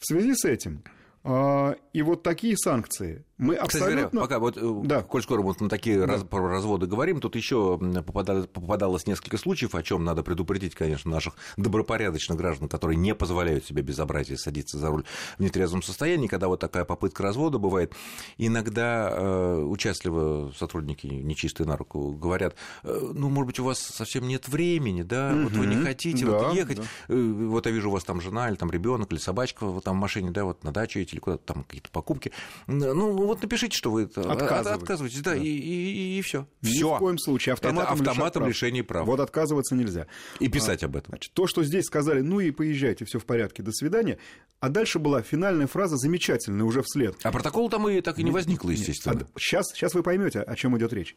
В 0.00 0.06
связи 0.06 0.34
с 0.34 0.44
этим, 0.44 0.82
а, 1.24 1.76
и 1.92 2.02
вот 2.02 2.22
такие 2.24 2.56
санкции 2.56 3.24
мы 3.42 3.56
Кстати 3.56 3.82
говоря, 3.92 4.08
пока 4.08 4.38
вот, 4.38 4.56
э, 4.56 4.80
Да. 4.84 5.02
коль 5.02 5.22
скоро 5.22 5.42
вот 5.42 5.60
на 5.60 5.68
такие 5.68 6.04
раз- 6.04 6.22
про 6.24 6.48
разводы 6.48 6.86
говорим, 6.86 7.20
тут 7.20 7.36
еще 7.36 7.78
попадалось, 8.06 8.46
попадалось 8.46 9.06
несколько 9.06 9.36
случаев, 9.36 9.74
о 9.74 9.82
чем 9.82 10.04
надо 10.04 10.22
предупредить, 10.22 10.74
конечно, 10.74 11.10
наших 11.10 11.34
добропорядочных 11.56 12.38
граждан, 12.38 12.68
которые 12.68 12.96
не 12.96 13.14
позволяют 13.14 13.64
себе 13.66 13.82
безобразие 13.82 14.38
садиться 14.38 14.78
за 14.78 14.88
руль 14.88 15.04
в 15.38 15.42
нетрезвом 15.42 15.82
состоянии, 15.82 16.26
когда 16.28 16.48
вот 16.48 16.60
такая 16.60 16.84
попытка 16.84 17.22
развода 17.22 17.58
бывает. 17.58 17.92
Иногда 18.38 19.10
э, 19.12 19.62
участливо 19.62 20.52
сотрудники 20.56 21.06
нечистые 21.06 21.66
на 21.66 21.76
руку 21.76 22.12
говорят, 22.12 22.54
э, 22.84 23.10
ну, 23.14 23.28
может 23.28 23.46
быть, 23.46 23.58
у 23.60 23.64
вас 23.64 23.78
совсем 23.78 24.26
нет 24.28 24.48
времени, 24.48 25.02
да, 25.02 25.32
вот 25.34 25.52
вы 25.52 25.66
не 25.66 25.76
хотите 25.76 26.24
Да, 26.24 26.38
вот 26.38 26.54
ехать, 26.54 26.76
да. 26.78 26.82
Э, 27.08 27.32
вот 27.48 27.66
я 27.66 27.72
вижу, 27.72 27.88
у 27.90 27.92
вас 27.92 28.04
там 28.04 28.20
жена 28.20 28.48
или 28.48 28.56
там 28.56 28.70
ребенок 28.70 29.12
или 29.12 29.18
собачка 29.18 29.66
вот 29.66 29.84
там 29.84 29.96
в 29.96 30.00
машине, 30.00 30.30
да, 30.30 30.44
вот 30.44 30.64
на 30.64 30.72
дачу 30.72 30.98
едете 30.98 31.16
или 31.16 31.20
куда-то 31.20 31.54
там 31.54 31.64
какие-то 31.64 31.90
покупки. 31.90 32.32
Ну, 32.66 33.12
вот 33.34 33.42
напишите, 33.42 33.76
что 33.76 33.90
вы 33.90 34.02
это- 34.04 34.20
Отказываетесь. 34.30 34.82
отказываетесь, 34.82 35.20
да, 35.20 35.34
И, 35.36 35.46
и, 35.46 36.18
и 36.18 36.22
все. 36.22 36.46
Ни 36.62 36.68
Все. 36.70 36.94
в 36.94 36.98
коем 36.98 37.18
случае. 37.18 37.54
Автоматом, 37.54 37.94
Это 38.00 38.10
автоматом 38.10 38.40
прав. 38.42 38.48
лишения 38.48 38.84
прав. 38.84 39.06
Вот 39.06 39.20
отказываться 39.20 39.74
нельзя. 39.74 40.06
И 40.40 40.48
писать 40.48 40.82
об 40.84 40.96
этом. 40.96 41.10
Значит, 41.10 41.32
то, 41.32 41.46
что 41.46 41.62
здесь 41.64 41.84
сказали, 41.86 42.20
ну 42.20 42.40
и 42.40 42.50
поезжайте, 42.50 43.04
все 43.04 43.18
в 43.18 43.24
порядке, 43.26 43.62
до 43.62 43.72
свидания. 43.72 44.18
А 44.60 44.68
дальше 44.68 44.98
была 44.98 45.22
финальная 45.22 45.66
фраза 45.66 45.96
замечательная 45.96 46.64
уже 46.64 46.82
вслед. 46.82 47.16
А 47.22 47.32
протокол 47.32 47.68
там 47.68 47.88
и 47.88 48.00
так 48.00 48.18
и 48.18 48.22
не 48.22 48.30
возникло, 48.30 48.70
естественно. 48.70 49.26
сейчас, 49.38 49.66
сейчас 49.74 49.94
вы 49.94 50.02
поймете, 50.02 50.40
о 50.40 50.54
чем 50.56 50.76
идет 50.78 50.92
речь. 50.92 51.16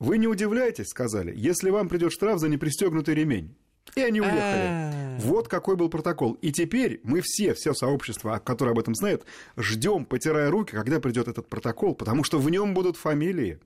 Вы 0.00 0.18
не 0.18 0.26
удивляйтесь, 0.28 0.86
сказали, 0.88 1.32
если 1.36 1.70
вам 1.70 1.88
придет 1.88 2.12
штраф 2.12 2.38
за 2.38 2.48
непристегнутый 2.48 3.14
ремень. 3.14 3.56
И 3.94 4.00
они 4.00 4.20
уехали. 4.20 4.40
А. 4.40 5.16
Вот 5.20 5.48
какой 5.48 5.76
был 5.76 5.88
протокол. 5.88 6.34
И 6.34 6.52
теперь 6.52 7.00
мы 7.02 7.20
все, 7.22 7.54
все 7.54 7.74
сообщество, 7.74 8.40
которое 8.44 8.70
об 8.72 8.78
этом 8.78 8.94
знает, 8.94 9.24
ждем, 9.56 10.04
потирая 10.04 10.50
руки, 10.50 10.72
когда 10.72 11.00
придет 11.00 11.28
этот 11.28 11.48
протокол, 11.48 11.94
потому 11.94 12.24
что 12.24 12.38
в 12.38 12.48
нем 12.50 12.74
будут 12.74 12.96
фамилии, 12.96 13.58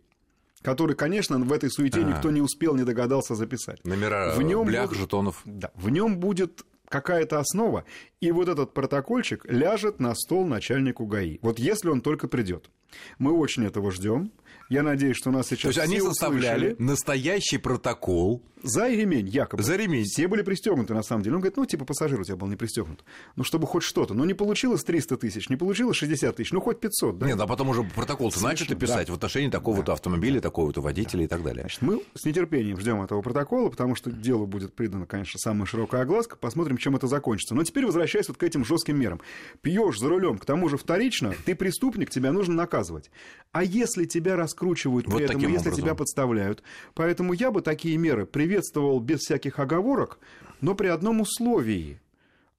которые, 0.62 0.96
конечно, 0.96 1.38
в 1.38 1.52
этой 1.52 1.70
суете 1.70 2.00
А. 2.00 2.04
никто 2.04 2.30
не 2.30 2.40
успел, 2.40 2.74
не 2.74 2.84
догадался 2.84 3.34
записать. 3.34 3.84
Номера 3.84 4.34
В 4.34 4.42
нем 4.42 4.66
блях, 4.66 4.86
будут- 4.88 4.98
жетонов. 4.98 5.42
Да, 5.44 5.70
в 5.74 5.90
нем 5.90 6.18
будет 6.18 6.64
какая-то 6.88 7.38
основа, 7.40 7.84
и 8.20 8.30
вот 8.32 8.48
этот 8.48 8.74
протокольчик 8.74 9.44
ляжет 9.46 9.98
на 9.98 10.14
стол 10.14 10.46
начальнику 10.46 11.06
ГАИ. 11.06 11.38
Вот 11.40 11.58
если 11.58 11.88
он 11.88 12.02
только 12.02 12.28
придет. 12.28 12.70
Мы 13.18 13.32
очень 13.32 13.64
этого 13.64 13.90
ждем. 13.90 14.30
Я 14.68 14.82
надеюсь, 14.82 15.16
что 15.16 15.30
нас 15.30 15.48
сейчас 15.48 15.74
То 15.74 15.80
есть 15.80 15.80
они 15.80 16.00
составляли 16.00 16.76
настоящий 16.78 17.58
протокол. 17.58 18.42
За 18.62 18.88
ремень, 18.88 19.28
якобы. 19.28 19.62
За 19.62 19.74
ремень. 19.74 20.04
Все 20.04 20.28
были 20.28 20.42
пристегнуты, 20.42 20.94
на 20.94 21.02
самом 21.02 21.22
деле. 21.22 21.34
Он 21.34 21.40
говорит, 21.40 21.56
ну, 21.56 21.66
типа, 21.66 21.84
пассажир 21.84 22.20
у 22.20 22.24
тебя 22.24 22.36
был 22.36 22.46
не 22.46 22.54
пристегнут. 22.54 23.04
Ну, 23.34 23.42
чтобы 23.42 23.66
хоть 23.66 23.82
что-то. 23.82 24.14
Ну, 24.14 24.24
не 24.24 24.34
получилось 24.34 24.84
300 24.84 25.16
тысяч, 25.16 25.48
не 25.48 25.56
получилось 25.56 25.96
60 25.96 26.36
тысяч, 26.36 26.52
ну, 26.52 26.60
хоть 26.60 26.78
500, 26.78 27.18
да? 27.18 27.26
Нет, 27.26 27.40
а 27.40 27.46
потом 27.48 27.70
уже 27.70 27.82
протокол-то 27.82 28.40
начали 28.40 28.74
писать 28.74 29.08
да. 29.08 29.14
в 29.14 29.16
отношении 29.16 29.50
такого-то 29.50 29.92
автомобиля, 29.92 30.40
такого-то 30.40 30.80
водителя 30.80 31.24
и 31.24 31.26
так 31.26 31.42
далее. 31.42 31.62
Значит, 31.62 31.82
мы 31.82 32.02
с 32.14 32.24
нетерпением 32.24 32.78
ждем 32.78 33.02
этого 33.02 33.20
протокола, 33.20 33.68
потому 33.68 33.96
что 33.96 34.12
делу 34.12 34.46
будет 34.46 34.74
придана, 34.74 35.06
конечно, 35.06 35.40
самая 35.40 35.66
широкая 35.66 36.02
огласка. 36.02 36.36
Посмотрим, 36.36 36.76
чем 36.76 36.94
это 36.94 37.08
закончится. 37.08 37.56
Но 37.56 37.64
теперь 37.64 37.84
возвращаясь 37.84 38.28
вот 38.28 38.36
к 38.36 38.42
этим 38.44 38.64
жестким 38.64 38.96
мерам. 38.96 39.20
Пьешь 39.60 39.98
за 39.98 40.08
рулем, 40.08 40.38
к 40.38 40.44
тому 40.44 40.68
же 40.68 40.76
вторично, 40.76 41.34
ты 41.44 41.56
преступник, 41.56 42.10
тебя 42.10 42.30
нужно 42.30 42.54
наказывать. 42.54 43.10
А 43.50 43.64
если 43.64 44.04
тебя 44.04 44.36
раскручивают 44.52 45.06
при 45.06 45.12
Вот 45.12 45.22
этом, 45.22 45.36
таким 45.36 45.50
если 45.50 45.68
образом. 45.68 45.84
тебя 45.84 45.94
подставляют? 45.94 46.62
Поэтому 46.94 47.32
я 47.32 47.50
бы 47.50 47.62
такие 47.62 47.96
меры 47.96 48.26
приветствовал 48.26 49.00
без 49.00 49.20
всяких 49.20 49.58
оговорок, 49.58 50.18
но 50.60 50.74
при 50.74 50.88
одном 50.88 51.20
условии. 51.20 52.00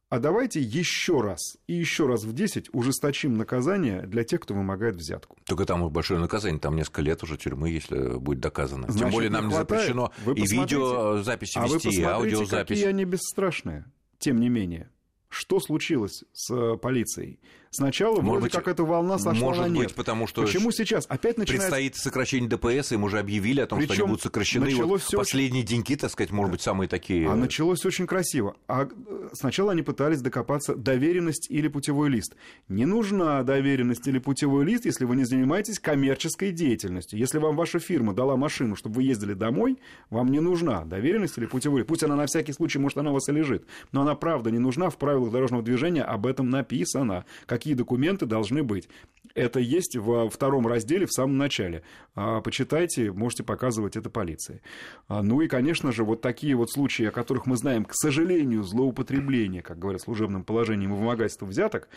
А 0.10 0.20
давайте 0.20 0.62
еще 0.62 1.22
раз 1.22 1.58
и 1.66 1.74
еще 1.74 2.06
раз 2.06 2.24
в 2.24 2.34
10 2.34 2.70
ужесточим 2.72 3.36
наказание 3.36 4.04
для 4.04 4.24
тех, 4.24 4.42
кто 4.42 4.54
вымогает 4.54 4.96
взятку. 4.96 5.38
Только 5.46 5.66
там 5.66 5.90
большое 5.90 6.20
наказание, 6.20 6.60
там 6.60 6.76
несколько 6.76 7.02
лет 7.02 7.24
уже 7.24 7.36
тюрьмы, 7.36 7.70
если 7.72 8.18
будет 8.20 8.40
доказано. 8.40 8.84
Тем 8.86 8.94
Значит, 8.98 9.14
более 9.14 9.30
не 9.30 9.34
нам 9.34 9.48
не 9.48 9.56
хватает. 9.56 9.82
запрещено 9.82 10.12
Вы 10.24 10.34
и 10.36 10.42
видеозаписи 10.42 11.58
А 11.58 11.66
вы 11.66 11.76
вести, 11.76 11.90
и 11.90 12.04
аудиозапись. 12.04 12.78
какие 12.78 12.86
они 12.86 13.06
бесстрашные. 13.06 13.86
Тем 14.20 14.40
не 14.40 14.50
менее, 14.50 14.92
что 15.30 15.60
случилось 15.60 16.24
с 16.32 16.54
э, 16.54 16.78
полицией? 16.78 17.40
Сначала 17.76 18.22
Может 18.22 18.30
вроде 18.30 18.44
быть, 18.44 18.52
как 18.52 18.68
эта 18.68 18.84
волна 18.84 19.18
сошла 19.18 19.34
может 19.34 19.64
на 19.64 19.70
нет. 19.70 19.88
быть, 19.88 19.96
потому 19.96 20.28
что 20.28 20.44
Почему 20.44 20.72
сейчас? 20.72 21.08
Опять 21.10 21.40
начинается... 21.40 21.70
Предстоит 21.70 21.96
сокращение 21.96 22.48
ДПС, 22.48 22.92
им 22.92 23.04
уже 23.04 23.18
объявили 23.18 23.62
о 23.62 23.66
том, 23.66 23.80
что 23.80 23.88
Причем 23.88 24.04
они 24.04 24.10
будут 24.12 24.22
сокращены. 24.22 24.66
Началось 24.66 25.02
вот 25.02 25.08
очень- 25.08 25.18
последние 25.18 25.64
деньки, 25.64 25.96
так 25.96 26.12
сказать, 26.12 26.32
может 26.32 26.52
быть, 26.52 26.62
самые 26.62 26.88
такие... 26.88 27.28
А 27.28 27.36
началось 27.36 27.84
очень 27.84 28.06
красиво. 28.06 28.56
А 28.68 28.84
э, 28.86 29.30
сначала 29.34 29.72
они 29.72 29.82
пытались 29.82 30.22
докопаться 30.22 30.76
доверенность 30.76 31.50
или 31.50 31.68
путевой 31.68 32.10
лист. 32.10 32.36
Не 32.68 32.86
нужна 32.86 33.42
доверенность 33.42 34.08
или 34.08 34.20
путевой 34.20 34.66
лист, 34.66 34.86
если 34.86 35.06
вы 35.06 35.16
не 35.16 35.24
занимаетесь 35.24 35.80
коммерческой 35.80 36.52
деятельностью. 36.52 37.18
Если 37.18 37.40
вам 37.40 37.56
ваша 37.56 37.80
фирма 37.80 38.14
дала 38.14 38.38
машину, 38.38 38.76
чтобы 38.76 38.98
вы 38.98 39.04
ездили 39.04 39.34
домой, 39.34 39.80
вам 40.12 40.28
не 40.28 40.42
нужна 40.42 40.86
доверенность 40.86 41.40
или 41.40 41.48
путевой 41.48 41.80
лист. 41.80 41.88
Пусть 41.88 42.04
она 42.04 42.16
на 42.16 42.28
всякий 42.28 42.54
случай, 42.54 42.78
может, 42.78 43.00
она 43.00 43.10
у 43.10 43.14
вас 43.14 43.28
и 43.30 43.32
лежит. 43.32 43.66
Но 43.92 44.04
она 44.04 44.14
правда 44.14 44.52
не 44.52 44.60
нужна. 44.60 44.92
В 44.92 44.98
правилах 45.00 45.32
дорожного 45.32 45.64
движения 45.64 46.04
об 46.04 46.28
этом 46.28 46.52
написано. 46.52 47.26
Какие 47.64 47.76
документы 47.76 48.26
должны 48.26 48.62
быть. 48.62 48.90
Это 49.36 49.62
есть 49.62 49.96
во 49.96 50.30
втором 50.30 50.68
разделе 50.68 51.06
в 51.06 51.14
самом 51.14 51.38
начале. 51.38 51.82
А, 52.14 52.42
Почитайте, 52.42 53.14
можете 53.14 53.44
показывать 53.44 53.96
это 53.96 54.10
полиции. 54.10 54.62
А, 55.08 55.24
Ну 55.24 55.40
и, 55.40 55.48
конечно 55.48 55.94
же, 55.94 56.04
вот 56.04 56.20
такие 56.20 56.56
вот 56.56 56.70
случаи, 56.70 57.06
о 57.06 57.12
которых 57.12 57.46
мы 57.46 57.56
знаем, 57.56 57.86
к 57.86 57.94
сожалению, 57.94 58.64
злоупотребление, 58.64 59.62
как 59.62 59.80
говорят, 59.80 60.02
служебным 60.02 60.44
положением 60.44 60.92
и 60.94 60.98
вымогательство 60.98 61.46
взяток, 61.46 61.88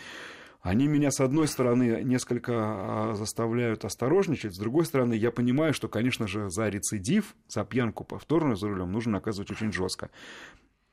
они 0.63 0.87
меня, 0.87 1.11
с 1.11 1.19
одной 1.19 1.49
стороны, 1.49 2.01
несколько 2.05 2.53
а, 2.55 3.15
заставляют 3.17 3.85
осторожничать, 3.85 4.55
с 4.55 4.59
другой 4.59 4.85
стороны, 4.85 5.15
я 5.15 5.33
понимаю, 5.33 5.75
что, 5.75 5.89
конечно 5.89 6.29
же, 6.29 6.49
за 6.49 6.69
рецидив, 6.69 7.35
за 7.49 7.65
пьянку 7.65 8.05
повторную 8.05 8.55
за 8.55 8.69
рулем 8.69 8.93
нужно 8.93 9.15
наказывать 9.15 9.51
очень 9.51 9.73
жестко. 9.73 10.11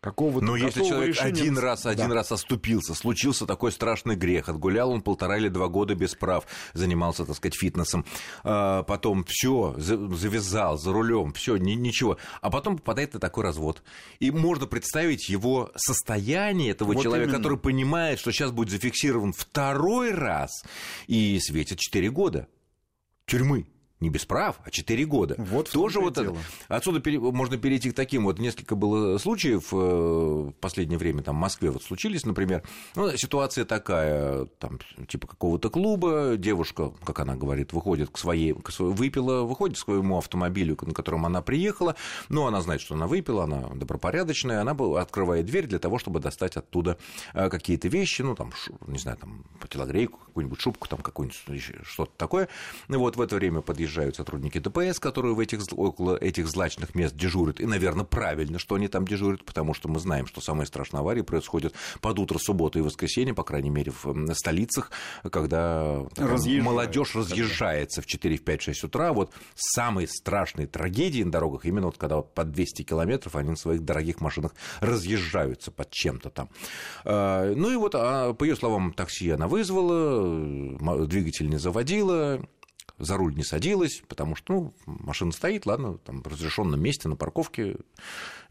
Какого-то 0.04 0.46
Но 0.46 0.58
если 0.58 0.84
человек 0.84 1.16
решения- 1.16 1.44
один 1.44 1.58
раз, 1.58 1.86
один 1.86 2.10
Да. 2.10 2.16
раз 2.16 2.34
оступился, 2.34 2.94
случился 2.94 3.46
такой 3.46 3.72
страшный 3.72 4.18
грех, 4.18 4.50
отгулял 4.50 4.92
он 4.92 5.02
полтора 5.02 5.38
или 5.38 5.48
два 5.48 5.70
года 5.70 5.96
без 5.96 6.14
прав, 6.14 6.46
занимался, 6.74 7.24
так 7.26 7.38
сказать, 7.38 7.56
фитнесом, 7.58 8.04
а, 8.44 8.84
потом 8.84 9.24
все, 9.26 9.76
завязал 9.78 10.78
за 10.78 10.92
рулем, 10.92 11.32
все, 11.32 11.56
ничего, 11.56 12.18
а 12.42 12.50
потом 12.50 12.76
попадает 12.80 13.14
на 13.14 13.22
такой 13.22 13.46
развод. 13.46 13.82
И 14.20 14.30
можно 14.30 14.68
представить 14.68 15.30
его 15.30 15.72
состояние 15.78 16.72
этого 16.72 16.92
Вот 16.92 17.02
человека, 17.04 17.30
именно. 17.30 17.38
который 17.38 17.58
понимает, 17.58 18.20
что 18.20 18.34
сейчас 18.34 18.52
будет 18.52 18.72
зафиксирован 18.72 19.32
второй 19.32 20.12
раз, 20.12 20.66
и 21.08 21.40
светит 21.40 21.80
4 21.80 22.10
года 22.12 22.48
тюрьмы. 23.26 23.68
Не 24.04 24.10
без 24.10 24.26
прав, 24.26 24.60
а 24.66 24.70
4 24.70 25.06
года. 25.06 25.36
Вот 25.38 25.72
Тоже 25.72 26.00
и 26.00 26.02
вот 26.02 26.16
дело. 26.16 26.38
Отсюда 26.68 27.00
пере- 27.00 27.22
можно 27.22 27.58
перейти 27.58 27.90
к 27.90 27.96
таким. 27.96 28.26
Вот 28.26 28.38
несколько 28.38 28.76
было 28.76 29.18
случаев 29.18 29.70
э, 29.72 29.78
в 29.78 30.52
последнее 30.60 31.00
время, 31.00 31.24
там 31.24 31.38
в 31.38 31.40
Москве 31.40 31.72
вот 31.72 31.84
случились, 31.84 32.26
например. 32.26 32.64
Ну, 32.98 33.16
ситуация 33.16 33.64
такая, 33.64 34.44
там, 34.60 34.80
типа 35.08 35.28
какого-то 35.28 35.70
клуба, 35.70 36.36
девушка, 36.36 36.92
как 37.06 37.22
она 37.22 37.38
говорит, 37.38 37.72
выходит 37.72 38.10
к 38.10 38.18
своей, 38.18 38.54
к 38.54 38.72
своей 38.72 38.94
выпила, 38.94 39.44
выходит 39.44 39.78
к 39.78 39.80
своему 39.80 40.18
автомобилю, 40.18 40.78
на 40.82 40.94
котором 40.94 41.26
она 41.26 41.42
приехала, 41.42 41.96
но 42.28 42.46
она 42.46 42.62
знает, 42.62 42.82
что 42.82 42.96
она 42.96 43.08
выпила, 43.08 43.46
она 43.46 43.70
добропорядочная, 43.74 44.60
она 44.60 44.76
открывает 45.00 45.46
дверь 45.46 45.68
для 45.68 45.80
того, 45.80 45.98
чтобы 45.98 46.20
достать 46.20 46.58
оттуда 46.58 46.98
э, 47.34 47.50
какие-то 47.50 47.88
вещи, 47.88 48.22
ну, 48.22 48.36
там, 48.36 48.52
не 48.86 48.98
знаю, 49.00 49.18
там, 49.18 49.46
телогрейку, 49.70 50.20
какую-нибудь 50.26 50.60
шубку, 50.60 50.90
там, 50.90 51.00
какую-нибудь 51.00 51.64
что-то 51.86 52.12
такое. 52.18 52.50
Вот 52.90 53.16
в 53.16 53.22
это 53.22 53.38
время 53.38 53.62
подъезжают 53.94 54.16
сотрудники 54.16 54.58
ДПС, 54.58 55.00
которые 55.00 55.36
в 55.36 55.40
этих, 55.40 55.62
около 55.72 56.16
этих 56.16 56.48
злачных 56.48 56.96
мест 56.96 57.16
дежурят. 57.16 57.60
И, 57.60 57.66
наверное, 57.66 58.06
правильно, 58.06 58.60
что 58.60 58.76
они 58.76 58.88
там 58.88 59.06
дежурят, 59.06 59.46
потому 59.46 59.74
что 59.74 59.88
мы 59.88 60.00
знаем, 60.00 60.26
что 60.26 60.42
самые 60.42 60.66
страшные 60.66 61.00
аварии 61.00 61.22
происходят 61.22 61.74
под 62.02 62.20
утро 62.20 62.40
субботы 62.40 62.80
и 62.80 62.82
воскресенья, 62.82 63.34
по 63.34 63.44
крайней 63.44 63.70
мере, 63.70 63.92
в 63.92 64.34
столицах, 64.34 64.92
когда 65.32 66.02
молодежь 66.18 67.16
разъезжается 67.16 68.02
в 68.02 68.06
4, 68.06 68.38
в 68.38 68.44
5, 68.44 68.62
6 68.62 68.84
утра. 68.86 69.14
Вот 69.14 69.32
самые 69.56 70.08
страшные 70.08 70.68
трагедии 70.68 71.24
на 71.24 71.32
дорогах, 71.32 71.66
именно 71.66 71.88
вот 71.88 71.98
когда 71.98 72.22
под 72.22 72.52
200 72.52 72.84
километров 72.84 73.36
они 73.36 73.52
на 73.52 73.56
своих 73.56 73.84
дорогих 73.84 74.22
машинах 74.22 74.56
разъезжаются 74.80 75.72
под 75.72 75.92
чем-то 75.92 76.30
там. 76.30 76.50
А, 77.06 77.54
Ну 77.54 77.72
и 77.72 77.76
вот, 77.76 77.94
а, 77.96 78.34
по 78.34 78.44
ее 78.44 78.56
словам, 78.56 78.94
такси 78.94 79.30
она 79.30 79.48
вызвала, 79.48 81.06
двигатель 81.08 81.50
не 81.50 81.58
заводила, 81.58 82.42
за 83.00 83.18
руль 83.18 83.36
не 83.36 83.44
садилась, 83.44 84.04
потому 84.08 84.36
что, 84.36 84.54
ну, 84.54 84.74
машина 84.86 85.32
стоит, 85.32 85.66
ладно, 85.66 85.98
там, 85.98 86.22
в 86.22 86.28
разрешенном 86.28 86.82
месте 86.82 87.10
на 87.10 87.16
парковке, 87.16 87.78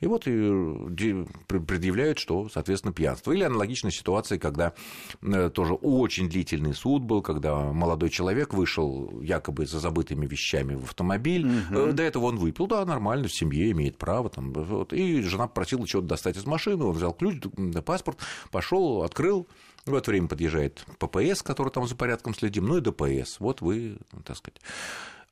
и 0.00 0.06
вот 0.06 0.26
и 0.26 1.24
предъявляют, 1.46 2.18
что, 2.18 2.48
соответственно, 2.48 2.92
пьянство. 2.92 3.30
Или 3.30 3.44
аналогичная 3.44 3.92
ситуация, 3.92 4.36
когда 4.36 4.74
э, 5.22 5.48
тоже 5.50 5.74
очень 5.74 6.28
длительный 6.28 6.74
суд 6.74 7.02
был, 7.02 7.22
когда 7.22 7.72
молодой 7.72 8.10
человек 8.10 8.52
вышел 8.52 9.20
якобы 9.20 9.64
за 9.64 9.78
забытыми 9.78 10.26
вещами 10.26 10.74
в 10.74 10.84
автомобиль. 10.84 11.48
Э, 11.70 11.92
До 11.92 12.02
этого 12.02 12.24
он 12.24 12.36
выпил, 12.36 12.66
да, 12.66 12.84
нормально, 12.84 13.28
в 13.28 13.32
семье 13.32 13.70
имеет 13.70 13.96
право. 13.96 14.28
Там, 14.28 14.52
вот. 14.52 14.92
И 14.92 15.22
жена 15.22 15.46
попросила 15.46 15.86
что-то 15.86 16.08
достать 16.08 16.36
из 16.36 16.46
машины, 16.46 16.82
он 16.84 16.96
взял 16.96 17.12
ключ, 17.12 17.40
паспорт, 17.84 18.18
пошел, 18.50 19.04
открыл. 19.04 19.46
В 19.84 19.94
это 19.94 20.10
время 20.10 20.28
подъезжает 20.28 20.84
ППС, 20.98 21.42
который 21.42 21.70
там 21.70 21.86
за 21.88 21.96
порядком 21.96 22.34
следим, 22.34 22.66
ну 22.66 22.76
и 22.76 22.80
ДПС. 22.80 23.40
Вот 23.40 23.60
вы, 23.60 23.98
так 24.24 24.36
сказать. 24.36 24.60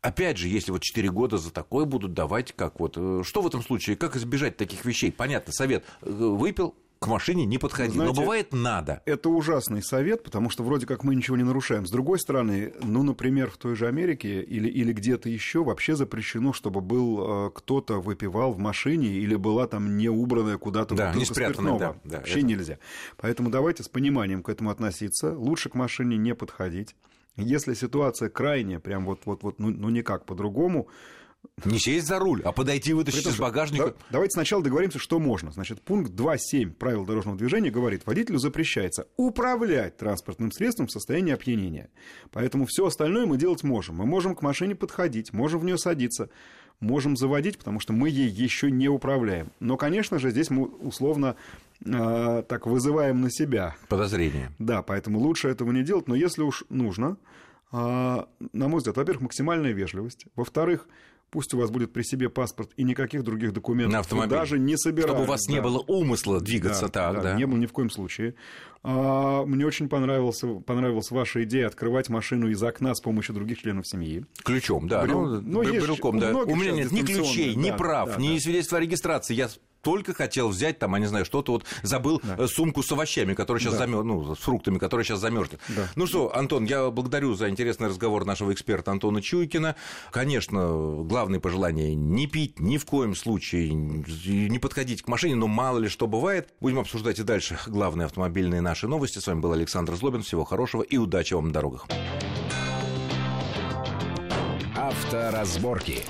Опять 0.02 0.38
же, 0.38 0.48
если 0.48 0.72
вот 0.72 0.82
4 0.82 1.10
года 1.10 1.36
за 1.36 1.50
такое 1.52 1.84
будут 1.84 2.14
давать, 2.14 2.52
как 2.52 2.80
вот... 2.80 2.94
э, 2.96 3.22
Что 3.22 3.42
в 3.42 3.46
этом 3.46 3.62
случае? 3.62 3.96
Как 3.96 4.16
избежать 4.16 4.56
таких 4.56 4.84
вещей? 4.84 5.12
Понятно, 5.12 5.52
совет. 5.52 5.84
э, 6.02 6.08
Выпил, 6.10 6.74
к 7.00 7.06
машине 7.06 7.46
не 7.46 7.56
подходи. 7.56 7.92
Знаете, 7.92 8.14
Но 8.14 8.20
бывает 8.20 8.52
надо. 8.52 9.00
Это 9.06 9.30
ужасный 9.30 9.82
совет, 9.82 10.22
потому 10.22 10.50
что 10.50 10.62
вроде 10.62 10.86
как 10.86 11.02
мы 11.02 11.14
ничего 11.14 11.38
не 11.38 11.44
нарушаем. 11.44 11.86
С 11.86 11.90
другой 11.90 12.18
стороны, 12.18 12.74
ну, 12.82 13.02
например, 13.02 13.50
в 13.50 13.56
той 13.56 13.74
же 13.74 13.88
Америке 13.88 14.42
или, 14.42 14.68
или 14.68 14.92
где-то 14.92 15.30
еще 15.30 15.64
вообще 15.64 15.96
запрещено, 15.96 16.52
чтобы 16.52 16.82
был 16.82 17.46
э, 17.46 17.50
кто-то 17.54 18.00
выпивал 18.02 18.52
в 18.52 18.58
машине 18.58 19.08
или 19.08 19.34
была 19.34 19.66
там 19.66 19.96
не 19.96 20.10
убранная 20.10 20.58
куда-то 20.58 20.94
Да, 20.94 21.14
не 21.14 21.24
спрятанная, 21.24 21.78
да, 21.78 21.96
да, 22.04 22.18
вообще 22.18 22.40
это- 22.40 22.46
нельзя. 22.46 22.78
Поэтому 23.16 23.48
давайте 23.48 23.82
с 23.82 23.88
пониманием 23.88 24.42
к 24.42 24.50
этому 24.50 24.68
относиться. 24.68 25.34
Лучше 25.34 25.70
к 25.70 25.74
машине 25.74 26.18
не 26.18 26.34
подходить. 26.34 26.94
Если 27.36 27.72
ситуация 27.72 28.28
крайняя, 28.28 28.78
прям 28.78 29.06
вот, 29.06 29.20
вот, 29.24 29.42
вот, 29.42 29.58
ну, 29.58 29.70
ну 29.70 29.88
никак 29.88 30.26
по-другому, 30.26 30.88
Не 31.64 31.78
сесть 31.78 32.06
за 32.06 32.18
руль, 32.18 32.40
а 32.44 32.52
подойти 32.52 32.92
вытащить 32.94 33.20
При 33.20 33.24
том, 33.24 33.32
из 33.34 33.38
багажника. 33.38 33.86
да- 33.88 33.94
давайте 34.10 34.32
сначала 34.32 34.62
договоримся, 34.62 34.98
что 34.98 35.18
можно. 35.18 35.50
Значит, 35.52 35.82
пункт 35.82 36.10
2.7 36.12 36.72
правил 36.72 37.04
дорожного 37.04 37.36
движения 37.36 37.70
говорит, 37.70 38.06
водителю 38.06 38.38
запрещается 38.38 39.06
управлять 39.16 39.96
транспортным 39.98 40.52
средством 40.52 40.86
в 40.86 40.90
состоянии 40.90 41.32
опьянения. 41.34 41.90
Поэтому 42.32 42.64
все 42.66 42.86
остальное 42.86 43.26
мы 43.26 43.36
делать 43.36 43.62
можем. 43.62 43.96
Мы 43.96 44.06
можем 44.06 44.34
к 44.34 44.42
машине 44.42 44.74
подходить, 44.74 45.32
можем 45.34 45.60
в 45.60 45.64
нее 45.64 45.76
садиться, 45.76 46.30
можем 46.80 47.14
заводить, 47.16 47.58
потому 47.58 47.78
что 47.78 47.92
мы 47.92 48.08
ей 48.08 48.28
еще 48.28 48.70
не 48.70 48.88
управляем. 48.88 49.52
Но, 49.60 49.76
конечно 49.76 50.18
же, 50.18 50.30
здесь 50.30 50.48
мы 50.48 50.64
условно 50.64 51.36
э, 51.84 52.42
так 52.48 52.66
вызываем 52.66 53.20
на 53.20 53.30
себя 53.30 53.76
Подозрение. 53.88 54.50
да, 54.58 54.80
поэтому 54.82 55.18
лучше 55.18 55.48
этого 55.48 55.70
не 55.72 55.82
делать, 55.82 56.08
но 56.08 56.14
если 56.14 56.40
уж 56.42 56.64
нужно, 56.70 57.18
а, 57.72 58.28
на 58.52 58.68
мой 58.68 58.78
взгляд, 58.78 58.96
во-первых, 58.96 59.22
максимальная 59.24 59.72
вежливость, 59.72 60.24
во-вторых, 60.36 60.88
пусть 61.30 61.54
у 61.54 61.58
вас 61.58 61.70
будет 61.70 61.92
при 61.92 62.02
себе 62.02 62.28
паспорт 62.28 62.70
и 62.76 62.84
никаких 62.84 63.22
других 63.22 63.52
документов. 63.52 63.92
На 63.92 63.98
автомобиль. 64.00 64.30
Даже 64.30 64.58
не 64.58 64.76
собирались. 64.76 65.10
Чтобы 65.10 65.24
у 65.24 65.26
вас 65.26 65.46
да. 65.46 65.52
не 65.52 65.60
было 65.60 65.78
умысла 65.78 66.40
двигаться 66.40 66.86
да, 66.86 66.88
так, 66.88 67.14
да. 67.16 67.22
да. 67.22 67.34
Не 67.34 67.46
было 67.46 67.58
ни 67.58 67.66
в 67.66 67.72
коем 67.72 67.90
случае. 67.90 68.34
А, 68.82 69.44
мне 69.44 69.66
очень 69.66 69.88
понравился, 69.88 70.46
понравилась 70.46 71.10
ваша 71.10 71.44
идея 71.44 71.66
открывать 71.66 72.08
машину 72.08 72.48
из 72.48 72.62
окна 72.62 72.94
с 72.94 73.00
помощью 73.00 73.34
других 73.34 73.60
членов 73.60 73.86
семьи. 73.86 74.24
Ключом, 74.42 74.88
да. 74.88 75.04
Брел- 75.04 75.40
Ну, 75.42 75.62
ну, 75.62 75.62
брелком, 75.62 76.16
у 76.16 76.20
да. 76.20 76.32
У 76.34 76.56
меня 76.56 76.72
нет 76.72 76.90
ни 76.90 77.00
ключей, 77.00 77.16
дистанционные, 77.16 77.54
ни 77.56 77.70
да, 77.70 77.76
прав, 77.76 78.08
да, 78.10 78.16
ни 78.16 78.34
да. 78.34 78.40
свидетельства 78.40 78.78
о 78.78 78.80
регистрации. 78.80 79.34
Я 79.34 79.48
только 79.82 80.14
хотел 80.14 80.48
взять 80.48 80.78
там, 80.78 80.94
я 80.94 81.00
не 81.00 81.06
знаю, 81.06 81.24
что-то 81.24 81.52
вот 81.52 81.64
забыл 81.82 82.20
Да. 82.22 82.36
э, 82.38 82.46
сумку 82.46 82.82
с 82.82 82.90
овощами, 82.92 83.34
которая 83.34 83.60
сейчас 83.60 83.72
Да. 83.74 83.78
замер... 83.80 84.02
ну, 84.04 84.34
с 84.34 84.38
фруктами, 84.38 84.78
которая 84.78 85.04
сейчас 85.04 85.20
замерзнет. 85.20 85.60
Да. 85.68 85.88
Ну 85.96 86.06
что, 86.06 86.34
Антон, 86.36 86.64
я 86.64 86.90
благодарю 86.90 87.34
за 87.34 87.48
интересный 87.48 87.88
разговор 87.88 88.24
нашего 88.24 88.52
эксперта 88.52 88.90
Антона 88.90 89.22
Чуйкина. 89.22 89.76
Конечно, 90.10 91.02
главное 91.04 91.40
пожелание 91.40 91.94
не 91.94 92.26
пить 92.26 92.60
ни 92.60 92.76
в 92.78 92.84
коем 92.84 93.14
случае, 93.14 93.70
не 93.72 94.58
подходить 94.58 95.02
к 95.02 95.08
машине, 95.08 95.34
но 95.36 95.46
мало 95.46 95.78
ли 95.78 95.88
что 95.88 96.06
бывает. 96.06 96.48
Будем 96.60 96.78
обсуждать 96.78 97.18
и 97.18 97.22
дальше 97.22 97.58
главные 97.66 98.06
автомобильные 98.06 98.60
наши 98.60 98.86
новости. 98.88 99.18
С 99.18 99.26
вами 99.26 99.40
был 99.40 99.52
Александр 99.52 99.94
Злобин. 99.96 100.22
Всего 100.22 100.44
хорошего 100.44 100.82
и 100.82 100.96
удачи 100.96 101.34
вам 101.34 101.48
на 101.48 101.52
дорогах. 101.52 101.86
Авторазборки. 104.76 106.04